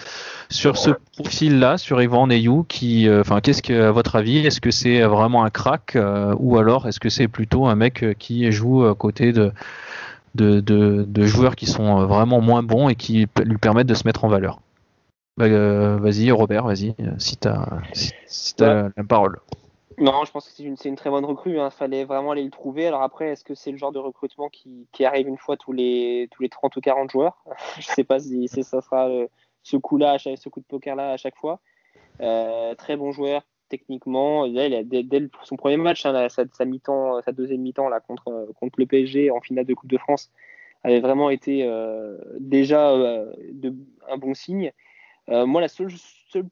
[0.48, 4.72] sur ce profil-là, sur Yvan Neyou, qui, enfin, qu'est-ce que à votre avis, est-ce que
[4.72, 5.96] c'est vraiment un crack,
[6.38, 9.51] ou alors est-ce que c'est plutôt un mec qui joue à côté de
[10.34, 14.24] de, joueurs qui sont euh, vraiment moins bons et qui lui permettent de se mettre
[14.24, 14.60] en valeur.
[15.36, 17.82] Bah, euh, vas-y, Robert, vas-y, si tu as,
[18.60, 19.38] la parole.
[19.98, 21.52] Non, je pense que c'est une, une, très bonne recrue.
[21.52, 21.70] Il hein.
[21.70, 22.86] fallait vraiment aller le trouver.
[22.86, 25.72] Alors après, est-ce que c'est le genre de recrutement qui, qui, arrive une fois tous
[25.72, 27.44] les, tous les 30 ou 40 joueurs?
[27.78, 29.08] Je ne sais pas si ça sera
[29.62, 31.60] ce coup-là, ce coup de poker-là à chaque fois.
[32.20, 33.42] Euh, très bon joueur
[33.72, 34.46] techniquement.
[34.48, 36.64] Dès, dès, son premier match, hein, sa, sa,
[37.32, 40.30] deuxième mi-temps là, contre, contre le PSG en finale de Coupe de France,
[40.84, 43.32] avait vraiment été euh, déjà euh,
[44.08, 44.72] un bon signe.
[45.28, 45.88] moi, la seul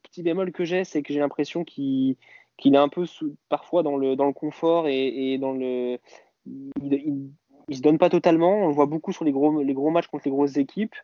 [0.03, 2.17] petit bémol que j'ai, c'est que j'ai l'impression qu'il
[2.65, 3.05] est un peu
[3.49, 5.99] parfois dans le, dans le confort et, dans le.
[6.47, 7.31] Il,
[7.69, 8.63] il, se donne pas totalement.
[8.63, 10.95] On le voit beaucoup sur les gros, les gros matchs contre les grosses équipes.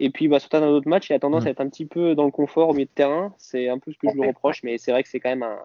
[0.00, 1.46] Et puis, bah, sur certains autres matchs, il a tendance mm.
[1.46, 3.34] à être un petit peu dans le confort au milieu de terrain.
[3.38, 5.44] C'est un peu ce que je lui reproche, mais c'est vrai que c'est quand même
[5.44, 5.58] un,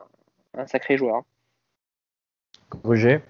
[0.58, 1.24] un, sacré joueur.
[2.84, 3.22] Roger?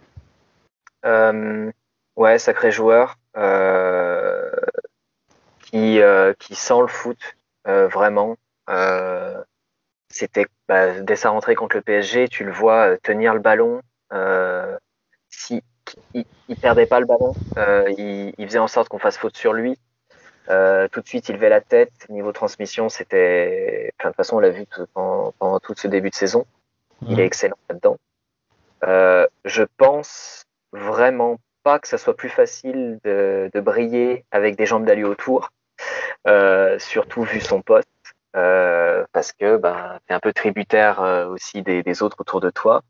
[1.05, 1.71] Euh,
[2.19, 3.17] Ouais, sacré joueur.
[3.37, 4.51] Euh,
[5.61, 7.17] qui, euh, qui sent le foot,
[7.65, 8.35] euh, vraiment.
[8.69, 9.41] Euh,
[10.09, 13.81] c'était bah, dès sa rentrée contre le PSG, tu le vois tenir le ballon.
[14.11, 14.77] Euh,
[15.29, 15.63] si
[16.13, 16.25] il,
[16.61, 19.77] perdait pas le ballon, euh, il, il, faisait en sorte qu'on fasse faute sur lui.
[20.49, 21.91] Euh, tout de suite, il levait la tête.
[22.09, 23.93] Niveau transmission, c'était.
[23.99, 26.45] Enfin, de toute façon, on l'a vu pendant, pendant, tout ce début de saison.
[27.07, 27.97] Il est excellent là-dedans.
[28.83, 34.65] Euh, je pense vraiment pas que ça soit plus facile de, de briller avec des
[34.65, 35.49] jambes d'alu autour,
[36.27, 37.87] euh, surtout vu son poste.
[39.11, 42.81] Parce que bah, tu es un peu tributaire aussi des, des, autres autour de toi.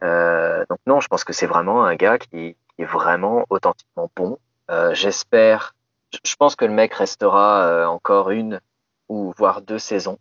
[0.00, 4.38] Donc non, je pense que c'est vraiment un gars qui, qui, est vraiment authentiquement bon.
[4.92, 5.73] J'espère,
[6.24, 8.60] je pense que le mec restera encore une
[9.08, 10.18] ou voire deux saisons,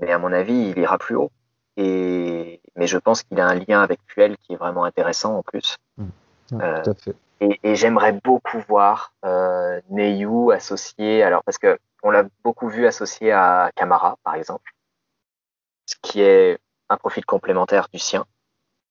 [0.00, 1.30] mais à mon avis, il ira plus haut.
[1.76, 5.42] Et mais je pense qu'il a un lien avec Puel qui est vraiment intéressant en
[5.42, 5.76] plus.
[5.96, 6.04] Mmh.
[6.52, 7.16] Ouais, tout à fait.
[7.40, 12.86] Et, et j'aimerais beaucoup voir euh, Neyu associé, alors parce que on l'a beaucoup vu
[12.86, 14.72] associé à Camara, par exemple,
[15.86, 18.24] ce qui est un profil complémentaire du sien.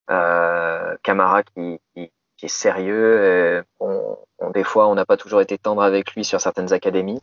[0.09, 2.11] Euh, Camara qui, qui,
[2.43, 3.17] qui, est sérieux.
[3.19, 6.73] Euh, on, on, des fois, on n'a pas toujours été tendre avec lui sur certaines
[6.73, 7.21] académies,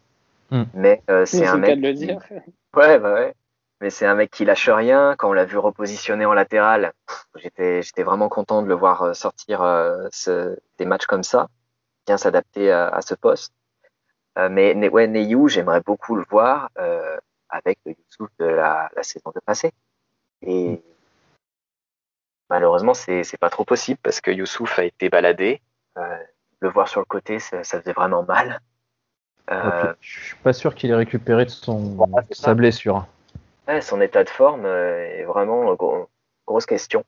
[0.51, 0.63] mm.
[0.75, 1.79] mais euh, c'est un mec.
[1.79, 2.19] Le dire.
[2.77, 3.35] Ouais, bah ouais.
[3.81, 5.17] Mais c'est un mec qui lâche rien.
[5.19, 6.93] Quand on l'a vu repositionner en latéral,
[7.35, 11.49] j'étais, j'étais vraiment content de le voir euh, sortir euh, ce, des matchs comme ça,
[12.07, 13.53] bien s'adapter à, à, ce poste.
[14.39, 17.17] Euh, mais ouais, Neyu, j'aimerais beaucoup le voir euh,
[17.49, 19.73] avec le Youssouf de la, la saison de passée.
[20.43, 20.81] Et
[22.51, 25.61] malheureusement, c'est c'est pas trop possible parce que Youssouf a été baladé.
[25.97, 26.17] Euh,
[26.61, 28.61] le voir sur le côté, ça, ça faisait vraiment mal.
[29.51, 33.07] Euh, je suis pas sûr qu'il ait récupéré de son voilà, sa blessure.
[33.67, 36.09] Ouais, son état de forme est vraiment gros,
[36.47, 37.05] grosse question.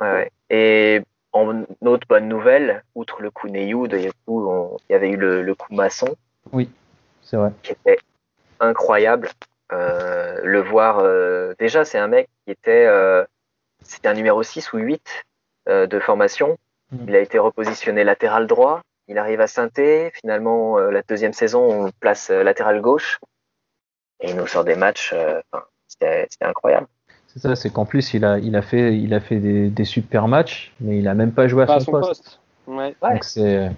[0.00, 5.42] Ouais, et en autre bonne nouvelle, outre le coup on, il y avait eu le,
[5.42, 6.14] le coup Masson.
[6.52, 6.70] Oui,
[7.22, 7.52] c'est vrai.
[7.62, 7.98] Qui était
[8.60, 9.28] incroyable.
[9.72, 13.24] Euh, le voir, euh, déjà, c'est un mec qui était, euh,
[13.84, 15.02] c'était un numéro 6 ou 8
[15.68, 16.58] euh, de formation.
[16.90, 16.96] Mmh.
[17.08, 18.82] Il a été repositionné latéral droit.
[19.08, 20.10] Il arrive à Sainté.
[20.14, 23.18] Finalement, euh, la deuxième saison, on le place euh, latéral gauche.
[24.20, 25.14] Et il nous sort des matchs.
[25.88, 26.86] c'était incroyable.
[27.26, 29.84] C'est ça, c'est qu'en plus il a, il a fait, il a fait des, des,
[29.84, 32.08] super matchs, mais il a même pas joué à pas son, son poste.
[32.08, 32.40] poste.
[32.66, 32.94] Ouais.
[33.00, 33.70] Donc c'est,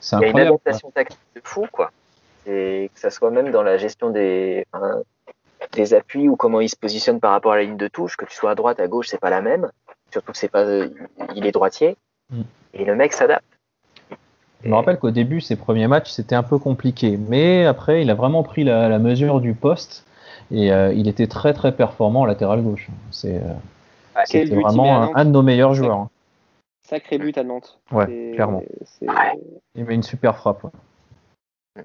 [0.00, 0.38] c'est Il y a incroyable.
[0.38, 1.90] une adaptation tactique de fou, quoi.
[2.46, 5.02] Et que ça soit même dans la gestion des, hein,
[5.72, 8.24] des appuis ou comment il se positionne par rapport à la ligne de touche, que
[8.24, 9.70] tu sois à droite, à gauche, c'est pas la même.
[10.12, 10.64] Surtout que c'est pas,
[11.34, 11.96] il est droitier.
[12.30, 12.42] Mm.
[12.74, 13.44] Et le mec s'adapte.
[14.64, 17.16] Je me rappelle qu'au début, ses premiers matchs, c'était un peu compliqué.
[17.16, 20.04] Mais après, il a vraiment pris la, la mesure du poste.
[20.50, 22.88] Et euh, il était très très performant en latéral gauche.
[23.10, 23.52] C'est euh,
[24.24, 25.96] c'était vraiment un, un de nos meilleurs joueurs.
[25.96, 26.10] hein.
[26.82, 27.78] Sacré but à Nantes.
[27.92, 28.62] Ouais, clairement.
[29.02, 29.38] Ouais.
[29.74, 30.64] Il met une super frappe.
[30.64, 31.84] ouais.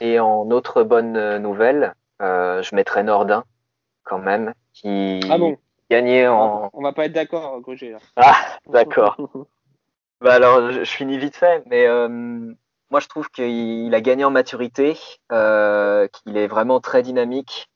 [0.00, 3.44] Et en autre bonne euh, nouvelle, je mettrais Nordin,
[4.04, 5.58] quand même, qui Ah bon,
[5.90, 6.70] gagnait en.
[6.72, 7.96] on va pas être d'accord, Roger.
[8.16, 9.16] Ah, d'accord.
[10.20, 12.06] Bah alors, je, je finis vite fait, mais euh,
[12.92, 14.96] moi je trouve qu'il a gagné en maturité,
[15.32, 17.68] euh, qu'il est vraiment très dynamique,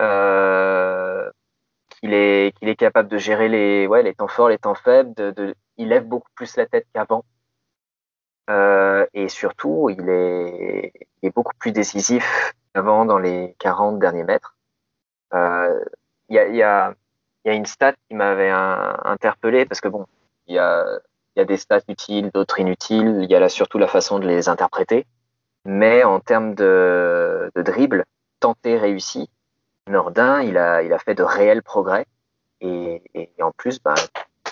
[0.00, 1.30] euh,
[1.90, 5.14] qu'il est, qu'il est capable de gérer les, ouais, les temps forts, les temps faibles,
[5.14, 7.24] de, de, il lève beaucoup plus la tête qu'avant.
[8.50, 10.92] Euh, et surtout, il est,
[11.22, 14.56] il est beaucoup plus décisif qu'avant dans les 40 derniers mètres.
[15.34, 15.80] Euh,
[16.28, 16.94] Il y, a, y, a,
[17.44, 20.06] y a une stat qui m'avait interpellé parce que bon,
[20.46, 20.84] il y a,
[21.36, 23.20] y a des stats utiles, d'autres inutiles.
[23.22, 25.06] Il y a là surtout la façon de les interpréter.
[25.66, 28.04] Mais en termes de, de dribble,
[28.40, 29.30] tenté, réussi,
[29.88, 32.06] Nordin, il a, il a fait de réels progrès.
[32.60, 33.94] Et, et en plus, bah,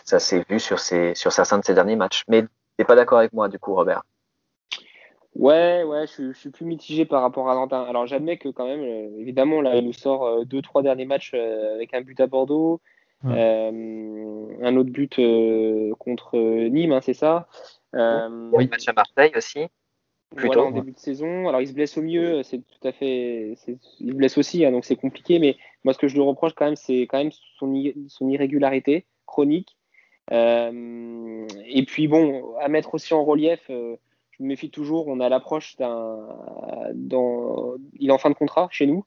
[0.05, 2.25] ça s'est vu sur, ses, sur certains de ses derniers matchs.
[2.29, 2.45] Mais
[2.77, 4.03] t'es pas d'accord avec moi, du coup, Robert?
[5.35, 7.83] Ouais, ouais, je, suis- je suis plus mitigé par rapport à Nantin.
[7.83, 11.07] Alors j'admets que quand même, euh, évidemment, là, il nous sort euh, deux, trois derniers
[11.07, 12.81] matchs euh, avec un but à Bordeaux.
[13.25, 15.17] un autre but
[15.99, 16.37] contre
[16.69, 17.49] Nîmes, hein, c'est ça.
[18.53, 19.61] oui, match à Marseille aussi.
[20.35, 21.49] Plutôt, en début de saison.
[21.49, 23.55] Alors il se blesse au mieux, c'est tout à fait.
[24.01, 25.39] Il se blesse aussi, hein, donc c'est compliqué.
[25.39, 27.73] Mais moi, ce que je lui reproche quand même, c'est quand même son,
[28.09, 29.77] son irrégularité chronique.
[30.31, 33.97] Euh, et puis bon, à mettre aussi en relief, euh,
[34.43, 35.07] je me méfie toujours.
[35.09, 36.19] On a l'approche d'un,
[37.99, 39.05] il est en fin de contrat chez nous.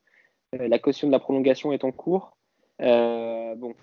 [0.55, 2.37] Euh, la caution de la prolongation est en cours.
[2.79, 3.73] bon,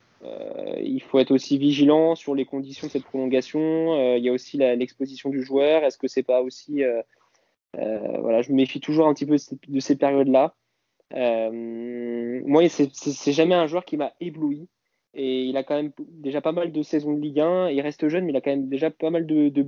[0.80, 4.16] il faut être aussi vigilant sur les conditions de cette prolongation.
[4.16, 5.84] il y a aussi l'exposition du joueur.
[5.84, 6.82] Est-ce que c'est pas aussi
[7.78, 9.36] euh, voilà, je me méfie toujours un petit peu
[9.68, 10.54] de ces périodes-là.
[11.14, 14.68] Euh, moi, c'est jamais un joueur qui m'a ébloui.
[15.14, 17.70] Et il a quand même déjà pas mal de saisons de Ligue 1.
[17.70, 19.66] Il reste jeune, mais il a quand même déjà pas mal de,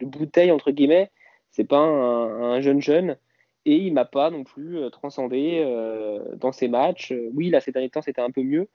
[0.00, 1.10] bouteilles, entre guillemets.
[1.50, 3.16] C'est pas un, jeune jeune.
[3.64, 5.62] Et il m'a pas non plus euh, transcendé
[6.36, 7.12] dans ses matchs.
[7.34, 8.68] Oui, là, ces derniers temps, c'était un peu mieux.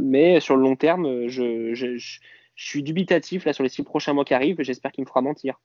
[0.00, 2.18] mais sur le long terme, je, je,
[2.58, 4.62] suis dubitatif là sur les six prochains mois qui arrivent.
[4.62, 5.60] J'espère qu'il me fera mentir.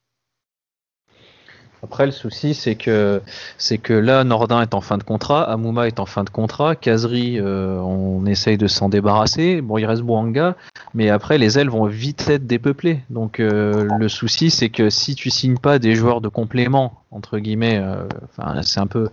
[1.83, 3.21] Après, le souci, c'est que
[3.57, 6.75] c'est que là, Nordin est en fin de contrat, Amouma est en fin de contrat,
[6.75, 9.61] Kazri, euh, on essaye de s'en débarrasser.
[9.61, 10.55] Bon, il reste Bouanga,
[10.93, 13.01] mais après, les ailes vont vite être dépeuplées.
[13.09, 17.39] Donc, euh, le souci, c'est que si tu signes pas des joueurs de complément entre
[17.39, 17.77] guillemets.
[17.77, 19.09] Euh, enfin, c'est un peu,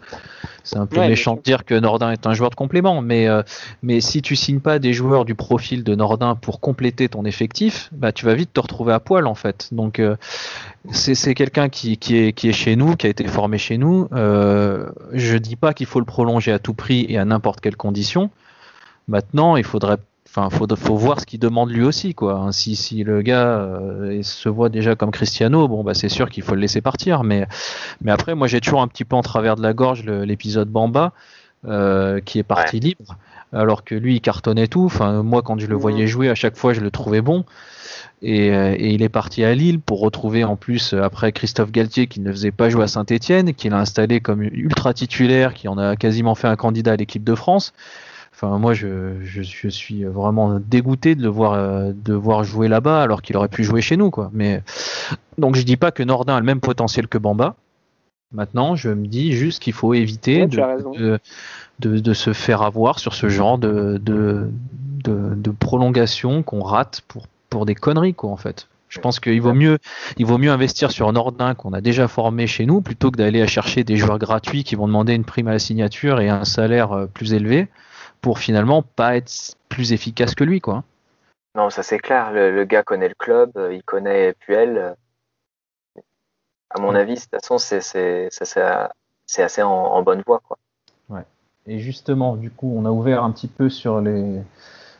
[0.62, 3.42] c'est un peu méchant de dire que Nordin est un joueur de complément, mais euh,
[3.82, 7.90] mais si tu signes pas des joueurs du profil de Nordin pour compléter ton effectif,
[7.92, 9.68] bah tu vas vite te retrouver à poil en fait.
[9.72, 10.16] Donc euh,
[10.90, 14.08] c'est quelqu'un qui, qui, est, qui est chez nous, qui a été formé chez nous.
[14.12, 18.30] je dis pas qu'il faut le prolonger à tout prix et à n'importe quelle condition.
[19.08, 19.96] Maintenant, il faudrait
[20.30, 22.34] Enfin, faut, faut voir ce qu'il demande lui aussi, quoi.
[22.34, 26.28] Hein, si, si le gars euh, se voit déjà comme Cristiano, bon, bah, c'est sûr
[26.28, 27.24] qu'il faut le laisser partir.
[27.24, 27.46] Mais,
[28.02, 31.12] mais après, moi, j'ai toujours un petit peu en travers de la gorge l'épisode Bamba,
[31.66, 33.16] euh, qui est parti libre,
[33.54, 34.84] alors que lui, il cartonnait tout.
[34.84, 37.46] Enfin, moi, quand je le voyais jouer, à chaque fois, je le trouvais bon.
[38.20, 42.06] Et, euh, et, il est parti à Lille pour retrouver en plus après Christophe Galtier
[42.06, 45.78] qui ne faisait pas jouer à Saint-Etienne, qu'il a installé comme ultra titulaire, qui en
[45.78, 47.72] a quasiment fait un candidat à l'équipe de France.
[48.40, 53.02] Enfin, moi, je, je, suis vraiment dégoûté de le voir, euh, de voir jouer là-bas,
[53.02, 54.30] alors qu'il aurait pu jouer chez nous, quoi.
[54.32, 54.62] Mais
[55.38, 57.56] donc, je dis pas que Nordin a le même potentiel que Bamba.
[58.30, 61.18] Maintenant, je me dis juste qu'il faut éviter de,
[61.80, 64.48] de, se faire avoir sur ce genre de, de,
[65.02, 68.68] de prolongation qu'on rate pour, pour des conneries, quoi, en fait.
[68.88, 69.78] Je pense qu'il vaut mieux,
[70.16, 73.44] il vaut mieux investir sur Nordin qu'on a déjà formé chez nous plutôt que d'aller
[73.48, 76.92] chercher des joueurs gratuits qui vont demander une prime à la signature et un salaire
[76.92, 77.66] euh, plus élevé
[78.20, 80.84] pour finalement pas être plus efficace que lui, quoi.
[81.54, 82.32] Non, ça c'est clair.
[82.32, 84.94] Le, gars connaît le club, euh, il connaît Puel.
[86.70, 88.28] À mon avis, de toute façon, c'est
[89.42, 90.58] assez en, bonne voie, quoi.
[91.08, 91.24] Ouais.
[91.66, 94.42] Et justement, du coup, on a ouvert un petit peu sur les,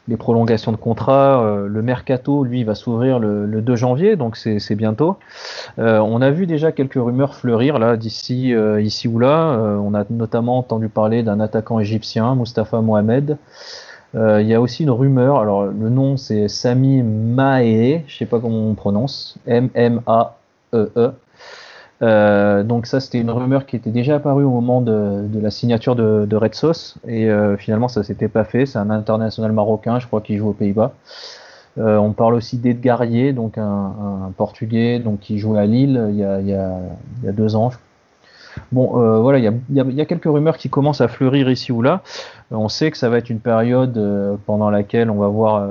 [0.08, 1.42] les prolongations de contrat.
[1.42, 5.16] Euh, le mercato, lui, va s'ouvrir le, 2 janvier, donc c'est bientôt.
[5.78, 9.58] Euh, on a vu déjà quelques rumeurs fleurir là d'ici euh, ici ou là.
[9.82, 13.36] on a notamment entendu parler d'un attaquant égyptien, Mustafa Mohamed.
[14.14, 18.40] Il y a aussi une rumeur, alors le nom c'est Sami Maé, je sais pas
[18.40, 20.34] comment on prononce, M-M-A-E-E.
[20.74, 21.12] e e
[22.00, 25.96] euh, donc ça, c'était une rumeur qui était déjà apparue au moment de, la signature
[25.96, 28.66] de, Red Sauce, et euh, finalement ça s'était pas fait.
[28.66, 30.92] C'est un international marocain, je crois, qui joue aux Pays-Bas.
[31.78, 36.24] Euh, on parle aussi d'Edgarier, donc un, Portugais, donc qui jouait à Lille il y
[36.24, 36.78] a, il y a,
[37.22, 37.70] il y a deux ans.
[38.72, 41.70] Bon, voilà, il y, a, il y, a, quelques rumeurs qui commencent à fleurir ici
[41.70, 42.02] ou là.
[42.50, 45.68] on sait que ça va être une période pendant laquelle on va voir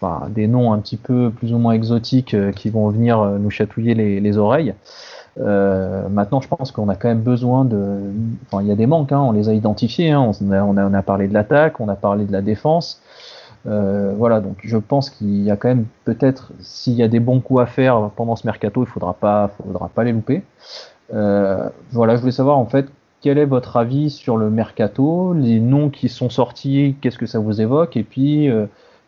[0.00, 3.94] enfin, des noms un petit peu plus ou moins exotiques qui vont venir nous chatouiller
[3.94, 4.74] les, les oreilles.
[5.38, 7.98] Euh, maintenant, je pense qu'on a quand même besoin de.
[8.46, 10.10] Enfin, il y a des manques, hein, on les a identifiés.
[10.10, 13.00] Hein, on, a, on, a, parlé de l'attaque, on a parlé de la défense.
[13.66, 17.20] Euh, voilà, donc je pense qu'il y a quand même peut-être, s'il y a des
[17.20, 20.42] bons coups à faire pendant ce mercato, il faudra pas, faudra pas les louper.
[21.12, 22.86] Euh, voilà, je voulais savoir en fait
[23.20, 27.38] quel est votre avis sur le mercato, les noms qui sont sortis, qu'est-ce que ça
[27.38, 28.50] vous évoque, et puis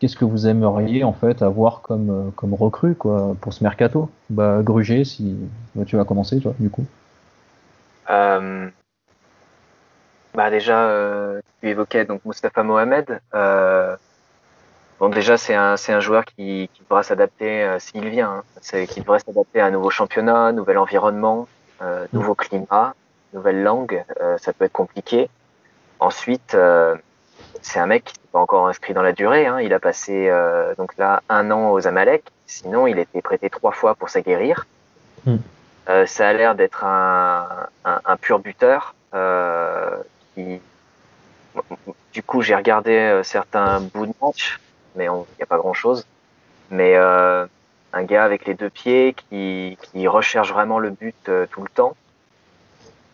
[0.03, 4.11] qu'est-ce que vous aimeriez en fait avoir comme, euh, comme recrue quoi, pour ce mercato?
[4.31, 5.37] Bah, Gruger, si
[5.77, 6.85] bah, tu vas commencer toi, du coup.
[8.11, 8.69] Euh,
[10.35, 13.21] bah déjà, euh, tu évoquais donc Mustafa Mohamed.
[14.99, 18.43] bon, déjà, c'est un, un joueur qui, qui devra s'adapter s'il vient.
[18.73, 18.85] Hein.
[18.89, 21.47] Qui devrait s'adapter à un nouveau championnat, nouvel environnement,
[22.13, 22.97] nouveau climat,
[23.35, 24.05] nouvelle langue.
[24.39, 25.31] ça peut être compliqué.
[26.01, 26.57] Ensuite,
[27.63, 29.47] c'est un mec qui n'est pas encore inscrit dans la durée.
[29.47, 29.61] Hein.
[29.61, 32.25] Il a passé euh, donc là un an aux Amalek.
[32.47, 34.67] Sinon, il était prêté trois fois pour s'aguerrir.
[35.25, 35.37] Hmm.
[35.89, 38.95] Euh, ça a l'air d'être un, un, pur buteur.
[39.15, 39.97] Euh,
[40.35, 40.61] qui...
[42.13, 44.61] Du coup, j'ai regardé certains bouts de match.
[44.97, 46.07] mais il n'y a pas grand-chose.
[46.71, 47.47] Mais euh,
[47.93, 51.69] un gars avec les deux pieds qui, qui recherche vraiment le but euh, tout le
[51.69, 51.95] temps.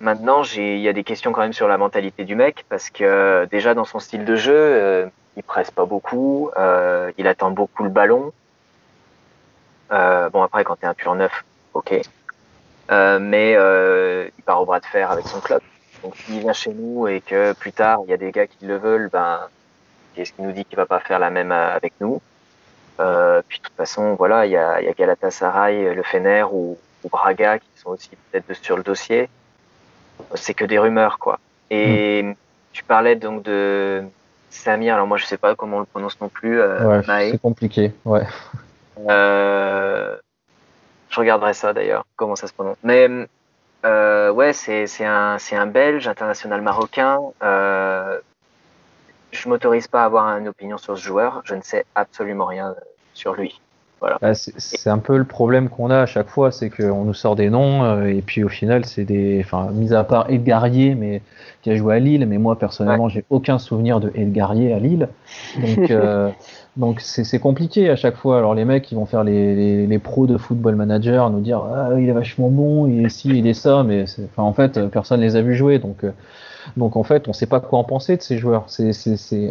[0.00, 3.46] Maintenant, il y a des questions quand même sur la mentalité du mec, parce que
[3.50, 7.82] déjà dans son style de jeu, euh, il presse pas beaucoup, euh, il attend beaucoup
[7.82, 8.32] le ballon.
[9.90, 11.44] Euh, bon après, quand tu es un pur neuf,
[11.74, 12.00] ok.
[12.90, 15.62] Euh, mais euh, il part au bras de fer avec son club.
[16.02, 18.66] Donc s'il vient chez nous et que plus tard il y a des gars qui
[18.66, 19.40] le veulent, ben
[20.14, 22.22] qu'est-ce qui nous dit qu'il va pas faire la même avec nous?
[23.00, 26.78] Euh, Puis de toute façon, voilà, il y a, y a Galatasaray, le Fener ou,
[27.02, 29.28] ou Braga qui sont aussi peut-être sur le dossier.
[30.34, 31.38] C'est que des rumeurs, quoi.
[31.70, 32.34] Et mmh.
[32.72, 34.02] tu parlais donc de
[34.50, 34.94] Samir.
[34.94, 36.60] Alors moi, je sais pas comment on le prononce non plus.
[36.60, 37.92] Euh, ouais, c'est compliqué.
[38.04, 38.26] Ouais.
[39.08, 40.16] Euh,
[41.08, 42.76] je regarderai ça d'ailleurs, comment ça se prononce.
[42.82, 43.08] Mais
[43.84, 47.18] euh, ouais, c'est un, un Belge international marocain.
[47.42, 48.18] Euh,
[49.30, 51.42] je m'autorise pas à avoir une opinion sur ce joueur.
[51.44, 52.74] Je ne sais absolument rien
[53.14, 53.60] sur lui.
[54.00, 54.34] Voilà.
[54.34, 57.50] C'est un peu le problème qu'on a à chaque fois, c'est qu'on nous sort des
[57.50, 61.20] noms euh, et puis au final c'est des, enfin mis à part Edgarier, mais
[61.62, 63.10] qui a joué à Lille, mais moi personnellement ouais.
[63.10, 65.08] j'ai aucun souvenir de Edgarier à Lille,
[65.60, 66.30] donc euh,
[66.76, 68.38] donc c'est compliqué à chaque fois.
[68.38, 71.62] Alors les mecs ils vont faire les, les, les pros de football manager, nous dire
[71.74, 74.86] ah il est vachement bon, il est ci, il est ça, mais enfin en fait
[74.88, 76.12] personne les a vus jouer, donc euh,
[76.76, 78.66] donc en fait, on ne sait pas quoi en penser de ces joueurs.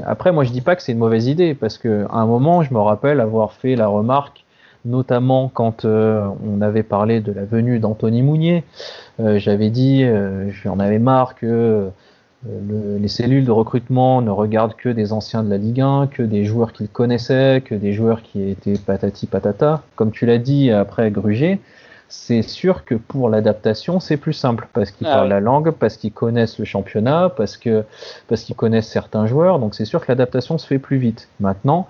[0.06, 2.64] Après, moi je dis pas que c'est une mauvaise idée parce que à un moment,
[2.64, 4.46] je me rappelle avoir fait la remarque,
[4.86, 8.64] notamment quand euh, on avait parlé de la venue d'Anthony Mounier.
[9.20, 11.90] Euh, j'avais dit, euh, j'en avais marre que
[12.46, 16.24] le, les cellules de recrutement ne regardent que des anciens de la Ligue 1, que
[16.24, 19.82] des joueurs qu'ils connaissaient, que des joueurs qui étaient patati patata.
[19.96, 21.60] Comme tu l'as dit après Gruger,
[22.10, 25.30] c'est sûr que pour l'adaptation, c'est plus simple parce qu'ils ah parlent oui.
[25.32, 27.84] la langue, parce qu'ils connaissent le championnat, parce que
[28.28, 29.60] parce qu'ils connaissent certains joueurs.
[29.60, 31.28] Donc c'est sûr que l'adaptation se fait plus vite.
[31.40, 31.88] Maintenant,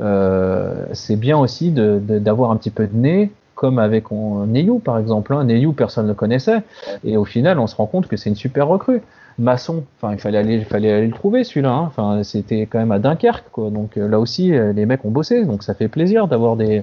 [0.00, 5.34] euh, c'est bien aussi d'avoir un petit peu de nez, comme avec Neyou par exemple.
[5.34, 5.44] Hein.
[5.44, 6.62] Neyou, personne ne le connaissait,
[7.04, 9.02] et au final, on se rend compte que c'est une super recrue.
[9.46, 11.90] Enfin il fallait aller, il fallait aller le trouver celui-là.
[11.96, 12.22] Hein.
[12.24, 13.54] C'était quand même à Dunkerque.
[13.56, 16.82] Donc euh, là aussi euh, les mecs ont bossé, donc ça fait plaisir d'avoir des,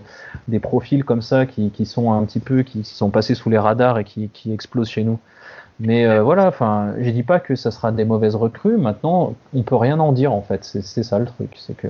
[0.62, 4.06] profils comme ça qui, sont un petit peu, qui, sont passés sous les radars et
[4.06, 5.20] qui, explosent chez nous.
[5.82, 8.78] Mais euh, voilà, enfin je dis pas que ça sera des mauvaises recrues.
[8.78, 10.64] Maintenant on peut rien en dire en fait.
[10.64, 11.88] C'est ça le truc, c'est que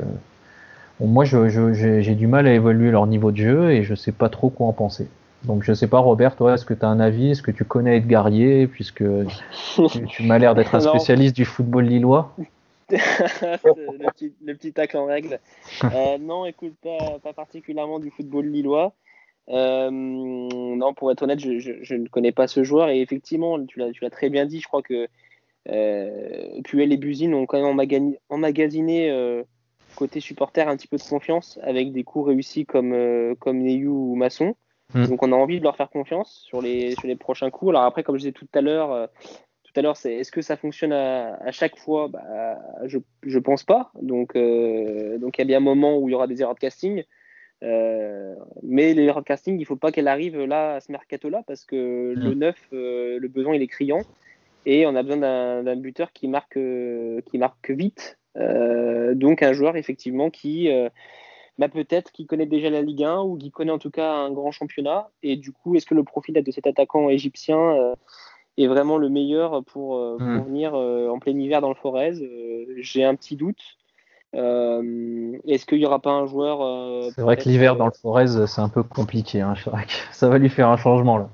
[1.00, 4.50] moi j'ai du mal à évaluer leur niveau de jeu et je sais pas trop
[4.50, 5.08] quoi en penser.
[5.46, 7.32] Donc je sais pas, Robert, toi, est-ce que tu as un avis?
[7.32, 11.86] Est-ce que tu connais Edgarier, puisque tu, tu m'as l'air d'être un spécialiste du football
[11.86, 12.34] lillois?
[12.92, 15.40] Le, petit, le petit tacle en règle.
[15.84, 18.94] Euh, non, écoute, pas, pas, particulièrement du football lillois.
[19.50, 22.90] Euh, non, pour être honnête, je, je, je, ne connais pas ce joueur.
[22.90, 25.08] Et effectivement, tu l'as très bien dit, je crois que
[25.70, 29.44] euh, Puel et Buzine ont quand même emmagasiné, euh,
[29.96, 34.16] côté supporter un petit peu de confiance avec des coups réussis comme, comme Neyou ou
[34.16, 34.56] Masson.
[34.94, 35.08] Mmh.
[35.08, 37.72] Donc on a envie de leur faire confiance sur les, sur les prochains coups.
[37.72, 39.08] Alors après, comme je disais tout à l'heure, euh,
[39.64, 42.08] tout à l'heure, c'est est-ce que ça fonctionne à, à chaque fois?
[42.08, 43.92] Bah, Je je pense pas.
[44.02, 46.56] Donc euh, donc il y a bien un moment où il y aura des erreurs
[46.56, 47.04] de casting.
[47.64, 51.42] Euh, mais les erreurs de casting, il faut pas qu'elles arrivent là à ce mercato-là
[51.48, 52.20] parce que mmh.
[52.20, 54.02] le neuf, euh, le besoin il est criant
[54.66, 55.18] et on a besoin
[55.64, 56.60] d'un buteur qui marque
[57.26, 58.18] qui marque vite.
[58.36, 60.70] Donc un joueur effectivement qui
[61.58, 64.32] bah peut-être qu'il connaît déjà la Ligue 1 ou qui connaît en tout cas un
[64.32, 65.10] grand championnat.
[65.24, 67.96] Et du coup, est-ce que le profil de cet attaquant égyptien euh,
[68.58, 70.44] est vraiment le meilleur pour, euh, pour mmh.
[70.44, 72.14] venir euh, en plein hiver dans le Forez
[72.78, 73.62] J'ai un petit doute.
[74.34, 78.62] est-ce qu'il n'y aura pas un joueur C'est vrai que l'hiver dans le Forez, c'est
[78.62, 79.40] un peu compliqué.
[79.40, 79.54] Hein,
[80.12, 81.30] ça va lui faire un changement là.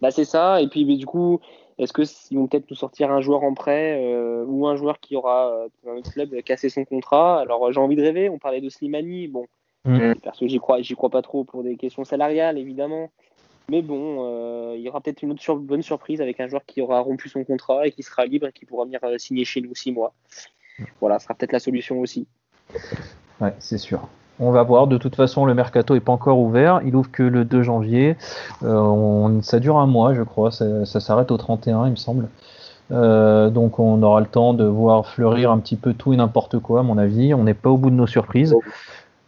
[0.00, 0.62] Bah, c'est ça.
[0.62, 1.40] Et puis, du coup,
[1.82, 1.92] est-ce
[2.28, 5.50] qu'ils vont peut-être nous sortir un joueur en prêt euh, ou un joueur qui aura
[5.50, 7.40] euh, dans notre club cassé son contrat?
[7.40, 8.28] Alors j'ai envie de rêver.
[8.28, 9.28] On parlait de Slimani.
[9.28, 9.46] Bon,
[9.84, 10.14] mmh.
[10.22, 13.10] parce que j'y crois, j'y crois pas trop pour des questions salariales évidemment.
[13.68, 16.64] Mais bon, euh, il y aura peut-être une autre sur bonne surprise avec un joueur
[16.66, 19.44] qui aura rompu son contrat et qui sera libre et qui pourra venir euh, signer
[19.44, 20.12] chez nous six mois.
[21.00, 22.26] Voilà, ce sera peut-être la solution aussi.
[23.40, 24.08] Ouais, c'est sûr.
[24.40, 24.86] On va voir.
[24.86, 26.80] De toute façon, le mercato n'est pas encore ouvert.
[26.84, 28.16] Il ouvre que le 2 janvier.
[28.64, 30.50] Euh, ça dure un mois, je crois.
[30.50, 32.28] Ça, s'arrête au 31, il me semble.
[32.90, 36.58] Euh, donc on aura le temps de voir fleurir un petit peu tout et n'importe
[36.58, 37.34] quoi, à mon avis.
[37.34, 38.54] On n'est pas au bout de nos surprises.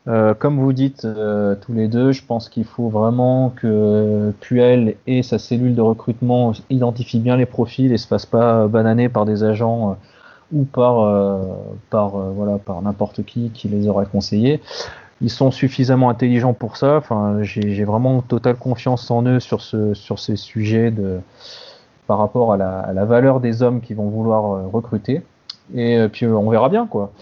[0.07, 1.07] Euh, comme vous dites
[1.61, 6.53] tous les deux, je pense qu'il faut vraiment que Puel et sa cellule de recrutement
[6.71, 9.97] identifient bien les profils et se fassent pas bananer par des agents
[10.55, 11.07] ou par
[11.91, 14.61] par voilà par n'importe qui qui les aurait conseillés
[15.21, 17.01] ils sont suffisamment intelligents pour ça.
[17.41, 20.93] J'ai vraiment totale confiance en eux sur ce sur ces sujets
[22.07, 25.23] par rapport à la, valeur des hommes qui vont vouloir recruter.
[25.75, 27.13] Et puis on verra bien quoi.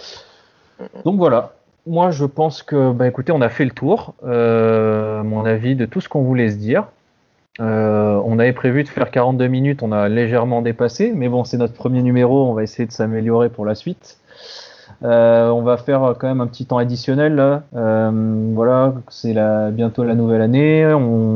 [1.05, 1.53] Donc voilà.
[1.87, 5.87] moi, je pense que, bah, écoutez, on a fait le tour, euh, mon avis, de
[5.87, 6.87] tout ce qu'on voulait se dire.
[7.61, 11.59] Euh, on avait prévu de faire 42 minutes, on a légèrement dépassé, mais bon, c'est
[11.59, 14.19] notre premier numéro, on va essayer de s'améliorer pour la suite.
[15.03, 17.65] Euh, on va faire quand même un petit temps additionnel là.
[17.73, 19.35] voilà, c'est
[19.73, 20.83] bientôt la nouvelle année,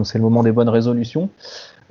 [0.05, 1.29] c'est le moment des bonnes résolutions.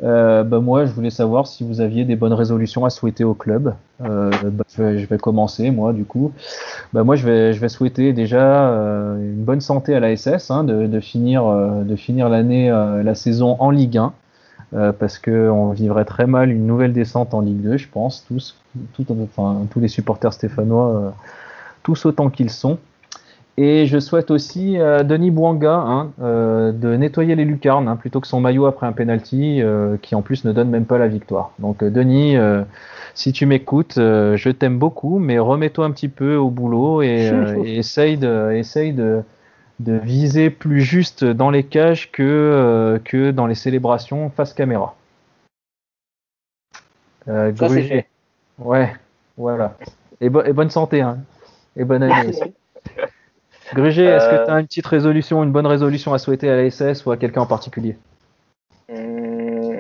[0.04, 3.34] Euh, bah moi, je voulais savoir si vous aviez des bonnes résolutions à souhaiter au
[3.34, 3.74] club.
[4.04, 6.32] Euh, bah, je, vais, commencer, moi, du coup.
[6.94, 10.52] Bah, moi, je vais, je vais souhaiter déjà euh, une bonne santé à la SS,
[10.52, 14.14] hein, de, de, finir, euh, de finir l'année, la saison en Ligue 1,
[15.00, 18.56] parce que on vivrait très mal une nouvelle descente en Ligue 2, je pense, tous,
[19.10, 21.14] enfin, tous les supporters stéphanois,
[21.84, 22.78] tous autant qu'ils sont.
[23.58, 28.20] Et je souhaite aussi à Denis Bouanga hein, euh, de nettoyer les lucarnes hein, plutôt
[28.20, 31.08] que son maillot après un penalty euh, qui en plus ne donne même pas la
[31.08, 31.52] victoire.
[31.60, 32.36] Donc euh, Denis,
[33.14, 37.32] si tu m'écoutes, je t'aime beaucoup, mais remets-toi un petit peu au boulot et,
[37.66, 39.22] essaye, de, essaye de,
[39.80, 44.96] de, viser plus juste dans les cages que, que dans les célébrations face caméra.
[47.28, 48.08] Euh, Ça, fait.
[48.60, 48.94] Ouais,
[49.38, 49.76] voilà.
[50.22, 51.18] Et, et, bonne santé, hein.
[51.76, 52.32] Et bonne année
[53.74, 56.70] Grégé, est-ce que tu as une petite résolution, une bonne résolution à souhaiter à la
[56.70, 57.98] SS ou à quelqu'un en particulier?
[58.90, 59.78] Hmm,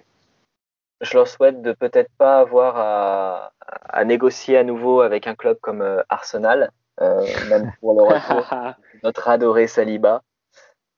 [1.02, 3.52] Je leur souhaite de peut-être pas avoir
[3.90, 6.72] à, négocier à nouveau avec un club comme euh, Arsenal,
[7.02, 8.54] euh, même pour le retour
[9.04, 10.22] notre adoré Saliba.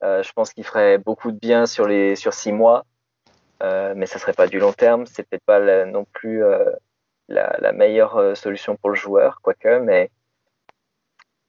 [0.04, 2.86] Euh, je pense qu'il ferait beaucoup de bien sur les sur six mois,
[3.62, 5.06] mais ça serait pas du long terme.
[5.08, 6.42] C'est peut-être pas non plus
[7.28, 10.16] la, la, meilleure solution pour le joueur, quoique, mais euh,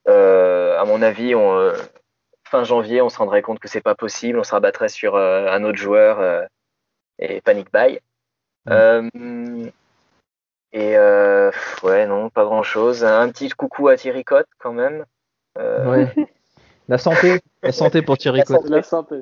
[0.08, 1.76] à mon avis, euh,
[2.44, 5.48] fin janvier, on se rendrait compte que c'est pas possible, on se rabattrait sur euh,
[5.50, 6.46] un autre joueur
[7.18, 8.00] et panic buy.
[8.66, 9.68] Mm.
[10.72, 10.96] et
[11.82, 13.04] ouais, non, pas grand chose.
[13.04, 15.04] Un petit coucou à Thierry Cotte quand même.
[16.90, 18.66] La santé, la santé pour Thierry Cotte.
[18.68, 19.18] La, santé.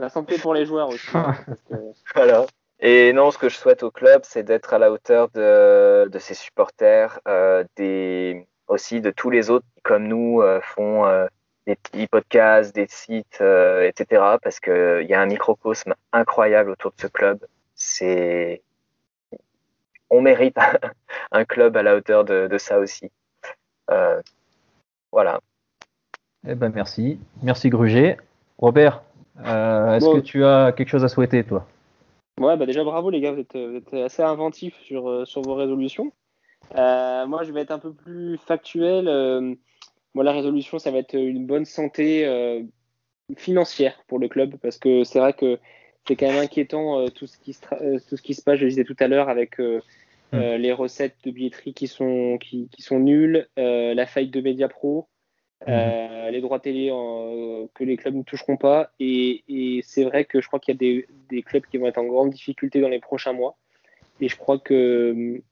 [0.00, 0.38] La santé.
[0.38, 1.06] pour les joueurs aussi.
[1.14, 1.36] Hein,
[2.14, 2.46] voilà.
[2.80, 6.18] Et non, ce que je souhaite au club, c'est d'être à la hauteur de, de
[6.18, 7.20] ses supporters,
[7.76, 11.26] des, aussi de tous les autres qui, comme nous, euh, font euh,
[11.66, 14.22] des petits podcasts, des sites, euh, etc.
[14.42, 17.44] Parce qu'il y a un microcosme incroyable autour de ce club.
[17.74, 18.62] C'est,
[20.10, 20.56] on mérite
[21.32, 23.10] un club à la hauteur de, de ça aussi.
[25.12, 25.40] voilà.
[26.46, 28.18] Eh ben merci, merci Gruget.
[28.58, 29.02] Robert,
[29.38, 31.66] est-ce que tu as quelque chose à souhaiter toi?
[32.38, 35.54] Ouais, bah déjà bravo les gars, vous êtes, vous êtes assez inventifs sur, sur vos
[35.54, 36.12] résolutions.
[36.76, 39.08] Euh, moi, je vais être un peu plus factuel.
[39.08, 39.54] Euh,
[40.14, 42.62] moi, la résolution, ça va être une bonne santé euh,
[43.36, 45.58] financière pour le club parce que c'est vrai que
[46.06, 47.60] c'est quand même inquiétant tout, ce qui se
[48.08, 49.76] tout ce qui se passe, je le disais tout à l'heure, avec mm.
[50.32, 55.08] les recettes de billetterie qui sont, qui, qui sont nulles, la faillite de Media Pro,
[55.66, 56.28] mm.
[56.30, 56.90] les droits télé
[57.74, 58.90] que les clubs ne toucheront pas.
[59.00, 61.86] Et, et c'est vrai que je crois qu'il y a des, des, clubs qui vont
[61.86, 63.56] être en grande difficulté dans les prochains mois.
[64.20, 65.42] Et je crois que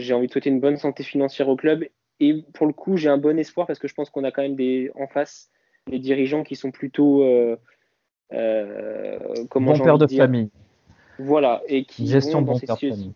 [0.00, 1.84] j'ai envie de souhaiter une bonne santé financière au club.
[2.20, 4.42] Et pour le coup, j'ai un bon espoir parce que je pense qu'on a quand
[4.42, 5.50] même des, en face
[5.86, 7.24] des dirigeants qui sont plutôt.
[7.24, 7.56] Euh,
[8.32, 9.18] euh,
[9.50, 10.50] comment bon père de famille.
[11.18, 11.62] Voilà.
[11.68, 13.12] Et qui Gestion de bon père de famille.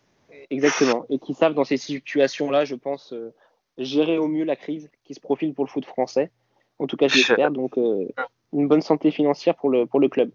[0.50, 1.06] Exactement.
[1.10, 3.32] Et qui savent dans ces situations-là, je pense, euh,
[3.76, 6.30] gérer au mieux la crise qui se profile pour le foot français.
[6.78, 7.50] En tout cas, j'espère.
[7.50, 10.30] Donc, une bonne santé financière pour le, pour le club.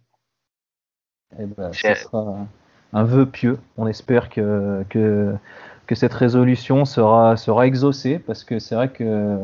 [1.39, 2.45] Eh ben, ce sera
[2.91, 3.57] un vœu pieux.
[3.77, 5.33] On espère que, que
[5.88, 9.38] que cette résolution sera, exaucée, parce que c'est vrai que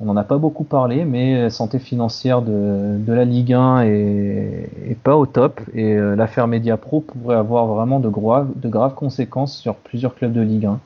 [0.00, 4.98] on n'en a pas beaucoup parlé, mais la santé financière de, la Ligue 1 est,
[5.02, 10.14] pas au top, et euh, l'affaire Mediapro pourrait avoir vraiment de, graves, conséquences sur plusieurs
[10.14, 10.80] clubs de Ligue 1.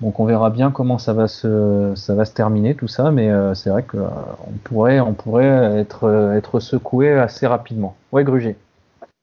[0.00, 3.82] Donc on verra bien comment ça va se, terminer tout ça, mais euh, c'est vrai
[3.82, 7.96] qu'on pourrait, on pourrait être, être secoué assez rapidement.
[8.12, 8.56] Ouais, Gruger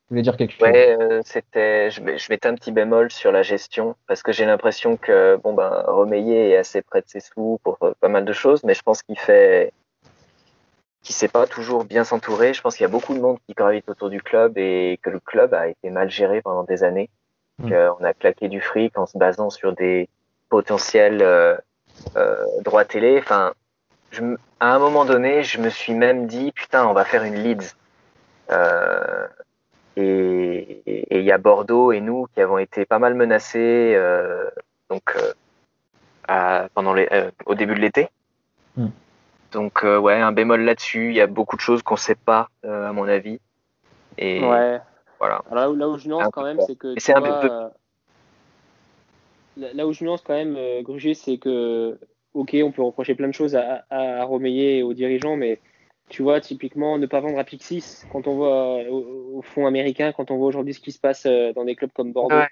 [0.09, 0.61] voulais dire quelque chose?
[0.61, 1.89] Ouais, euh, c'était.
[1.89, 5.53] Je, je mettais un petit bémol sur la gestion parce que j'ai l'impression que bon
[5.53, 8.73] ben Romeyer est assez près de ses sous pour euh, pas mal de choses, mais
[8.73, 9.73] je pense qu'il fait,
[11.01, 12.53] qu'il sait pas toujours bien s'entourer.
[12.53, 15.09] Je pense qu'il y a beaucoup de monde qui gravite autour du club et que
[15.09, 17.09] le club a été mal géré pendant des années.
[17.59, 17.73] Mm.
[17.99, 20.09] On a claqué du fric en se basant sur des
[20.49, 21.55] potentiels euh,
[22.15, 23.17] euh droits télé.
[23.19, 23.53] Enfin,
[24.11, 24.21] je,
[24.59, 27.75] à un moment donné, je me suis même dit putain, on va faire une Leeds.
[28.51, 29.27] Euh,
[29.97, 34.49] et il y a Bordeaux et nous qui avons été pas mal menacés euh,
[34.89, 35.33] donc euh,
[36.27, 38.09] à, pendant les, euh, au début de l'été.
[38.75, 38.89] Hmm.
[39.51, 41.09] Donc ouais, un bémol là-dessus.
[41.09, 43.39] Il y a beaucoup de choses qu'on sait pas à mon avis.
[44.17, 44.79] Et ouais.
[45.17, 45.41] voilà.
[45.49, 47.49] Alors là, où, je nuance quand même, c'est que c'est un peu...
[49.55, 51.97] là où je nuance quand même, Grugier, c'est que
[52.33, 55.59] ok, on peut reprocher plein de choses à, à, à Romeyer et aux dirigeants, mais
[56.09, 60.29] Tu vois, typiquement, ne pas vendre à Pixis quand on voit au, fond américain, quand
[60.31, 62.43] on voit aujourd'hui ce qui se passe dans des clubs comme Bordeaux,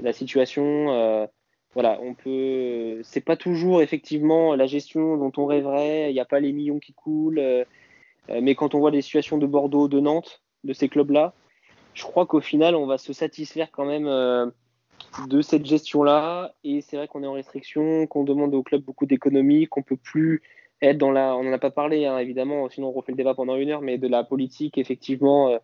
[0.00, 1.28] la situation.
[1.74, 3.00] voilà, on peut.
[3.04, 6.10] C'est pas toujours effectivement la gestion dont on rêverait.
[6.10, 7.40] Il n'y a pas les millions qui coulent.
[8.28, 11.32] mais quand on voit les situations de Bordeaux, de Nantes, de ces clubs-là,
[11.94, 14.52] je crois qu'au final, on va se satisfaire quand même
[15.26, 16.54] de cette gestion-là.
[16.64, 19.96] Et c'est vrai qu'on est en restriction, qu'on demande au club beaucoup d'économies, qu'on peut
[19.96, 20.42] plus
[20.82, 21.36] être dans la.
[21.36, 23.82] On n'en a pas parlé, hein, évidemment, sinon on refait le débat pendant une heure,
[23.82, 25.58] mais de la politique, effectivement, euh,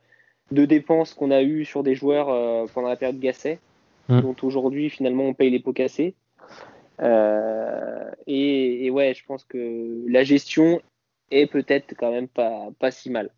[0.50, 3.58] de dépenses qu'on a eues sur des joueurs euh, pendant la période Gasset,
[4.08, 4.20] mmh.
[4.20, 6.14] dont aujourd'hui, finalement, on paye les pots cassés.
[7.02, 10.80] Euh, et, ouais, je pense que la gestion
[11.30, 13.30] est peut-être quand même pas, pas si mal.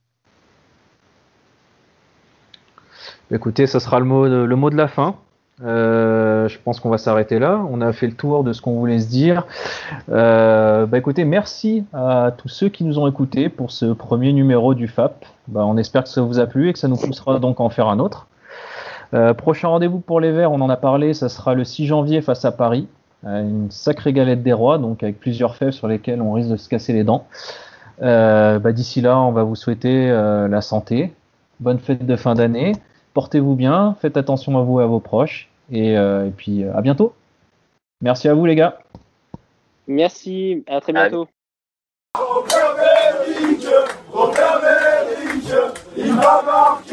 [3.30, 5.18] Écoutez, ça sera le mot le mot de la fin.
[5.64, 7.60] Euh, je pense qu'on va s'arrêter là.
[7.70, 9.46] On a fait le tour de ce qu'on voulait se dire.
[10.08, 14.74] Euh, bah écoutez, merci à tous ceux qui nous ont écoutés pour ce premier numéro
[14.74, 15.24] du FAP.
[15.48, 17.64] Bah, on espère que ça vous a plu et que ça nous poussera donc à
[17.64, 18.28] en faire un autre.
[19.14, 22.20] Euh, prochain rendez-vous pour les Verts, on en a parlé, ça sera le 6 janvier
[22.20, 22.86] face à Paris.
[23.24, 26.68] une sacrée galette des rois, donc avec plusieurs fèves sur lesquelles on risque de se
[26.68, 27.26] casser les dents.
[28.00, 31.12] Bah, d'ici là, on va vous souhaiter la santé,
[31.58, 32.74] bonne fête de fin d'année
[33.14, 36.80] portez-vous bien, faites attention à vous et à vos proches, et, euh, puis euh, à
[36.80, 37.14] bientôt.
[38.00, 38.78] Merci à vous les gars.
[39.86, 41.28] Merci, à très bientôt.
[45.96, 46.87] il va marquer,